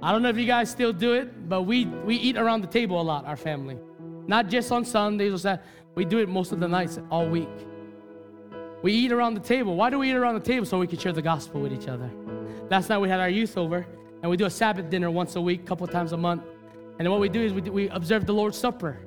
I 0.00 0.12
don't 0.12 0.22
know 0.22 0.28
if 0.28 0.36
you 0.36 0.46
guys 0.46 0.70
still 0.70 0.92
do 0.92 1.14
it, 1.14 1.48
but 1.48 1.62
we, 1.62 1.86
we 1.86 2.16
eat 2.16 2.36
around 2.36 2.60
the 2.60 2.68
table 2.68 3.00
a 3.00 3.02
lot, 3.02 3.24
our 3.24 3.36
family. 3.36 3.78
Not 4.26 4.48
just 4.48 4.70
on 4.70 4.84
Sundays 4.84 5.32
or 5.32 5.38
Saturdays. 5.38 5.66
We 5.98 6.04
do 6.04 6.18
it 6.18 6.28
most 6.28 6.52
of 6.52 6.60
the 6.60 6.68
nights 6.68 7.00
all 7.10 7.28
week. 7.28 7.48
We 8.82 8.92
eat 8.92 9.10
around 9.10 9.34
the 9.34 9.40
table. 9.40 9.74
Why 9.74 9.90
do 9.90 9.98
we 9.98 10.10
eat 10.10 10.14
around 10.14 10.34
the 10.34 10.48
table? 10.48 10.64
So 10.64 10.78
we 10.78 10.86
can 10.86 10.96
share 10.96 11.12
the 11.12 11.20
gospel 11.20 11.60
with 11.60 11.72
each 11.72 11.88
other. 11.88 12.08
Last 12.70 12.88
night 12.88 12.98
we 12.98 13.08
had 13.08 13.18
our 13.18 13.28
youth 13.28 13.58
over, 13.58 13.84
and 14.22 14.30
we 14.30 14.36
do 14.36 14.44
a 14.44 14.50
Sabbath 14.50 14.88
dinner 14.90 15.10
once 15.10 15.34
a 15.34 15.40
week, 15.40 15.66
couple 15.66 15.88
times 15.88 16.12
a 16.12 16.16
month. 16.16 16.44
And 17.00 17.10
what 17.10 17.18
we 17.18 17.28
do 17.28 17.40
is 17.40 17.52
we, 17.52 17.62
do, 17.62 17.72
we 17.72 17.88
observe 17.88 18.26
the 18.26 18.32
Lord's 18.32 18.56
Supper. 18.56 19.00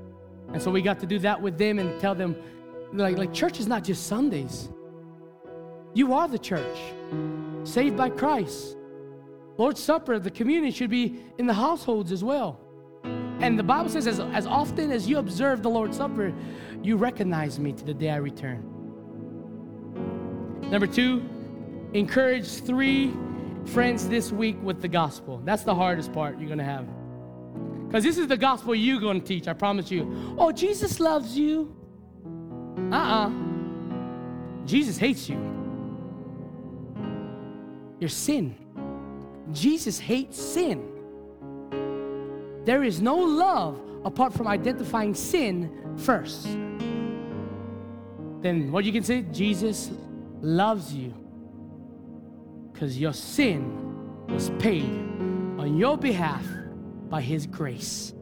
And 0.51 0.62
so 0.62 0.69
we 0.69 0.82
got 0.82 0.99
to 0.99 1.06
do 1.06 1.17
that 1.19 1.41
with 1.41 1.58
them 1.58 1.80
and 1.80 1.97
tell 2.01 2.13
them 2.13 2.36
like, 2.91 3.17
like 3.17 3.34
church 3.34 3.62
is 3.62 3.67
not 3.67 3.86
just 3.86 4.08
Sundays. 4.08 4.69
You 5.93 6.13
are 6.13 6.27
the 6.27 6.39
church, 6.39 6.77
saved 7.63 7.95
by 7.95 8.10
Christ. 8.10 8.75
Lord's 9.58 9.82
Supper, 9.82 10.19
the 10.19 10.30
communion 10.30 10.73
should 10.73 10.89
be 10.89 11.21
in 11.38 11.47
the 11.47 11.54
households 11.54 12.12
as 12.12 12.21
well. 12.21 12.60
And 13.41 13.58
the 13.58 13.63
Bible 13.63 13.89
says, 13.89 14.06
as, 14.06 14.19
as 14.19 14.45
often 14.45 14.91
as 14.91 15.10
you 15.10 15.17
observe 15.17 15.63
the 15.63 15.69
Lord's 15.69 15.97
Supper, 15.97 16.32
you 16.84 16.95
recognize 16.95 17.60
me 17.60 17.73
to 17.73 17.84
the 17.84 17.93
day 17.93 18.12
I 18.12 18.17
return. 18.17 18.67
Number 20.69 20.86
two, 20.86 21.27
encourage 21.93 22.47
three 22.47 23.12
friends 23.65 24.08
this 24.08 24.32
week 24.32 24.58
with 24.62 24.80
the 24.82 24.88
gospel. 24.88 25.41
That's 25.43 25.63
the 25.63 25.73
hardest 25.73 26.13
part 26.13 26.38
you're 26.38 26.47
going 26.47 26.60
to 26.60 26.63
have. 26.63 26.88
Because 27.88 28.04
this 28.04 28.19
is 28.19 28.27
the 28.27 28.38
gospel 28.38 28.75
you're 28.75 29.01
going 29.01 29.19
to 29.19 29.27
teach, 29.27 29.47
I 29.47 29.54
promise 29.54 29.89
you. 29.89 30.36
Oh, 30.38 30.51
Jesus 30.51 30.99
loves 30.99 31.38
you. 31.38 31.75
Uh 32.91 32.95
uh-uh. 32.95 33.27
uh 33.27 33.32
Jesus 34.65 34.97
hates 34.97 35.27
you. 35.27 35.38
Your 37.99 38.10
sin. 38.10 38.56
Jesus 39.51 39.99
hates 39.99 40.39
sin. 40.39 40.90
There 42.63 42.84
is 42.84 43.02
no 43.02 43.15
love 43.15 43.80
apart 44.06 44.34
from 44.34 44.47
identifying 44.47 45.13
sin 45.13 45.95
first. 45.97 46.43
Then 48.41 48.71
what 48.71 48.84
you 48.86 48.91
can 48.91 49.04
say? 49.04 49.24
Jesus 49.32 49.91
loves 50.41 50.93
you 50.93 51.13
because 52.71 52.97
your 52.97 53.13
sin 53.13 54.26
was 54.28 54.50
paid 54.60 54.89
on 55.60 55.78
your 55.78 55.97
behalf 55.97 56.45
by 57.10 57.21
his 57.21 57.45
grace. 57.45 58.13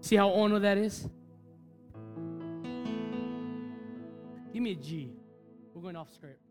See 0.00 0.16
how 0.16 0.30
honor 0.30 0.58
that 0.58 0.76
is? 0.78 1.08
Give 4.52 4.62
me 4.62 4.72
a 4.72 4.74
G. 4.74 5.14
We're 5.72 5.80
going 5.82 5.96
off 5.96 6.12
script. 6.12 6.42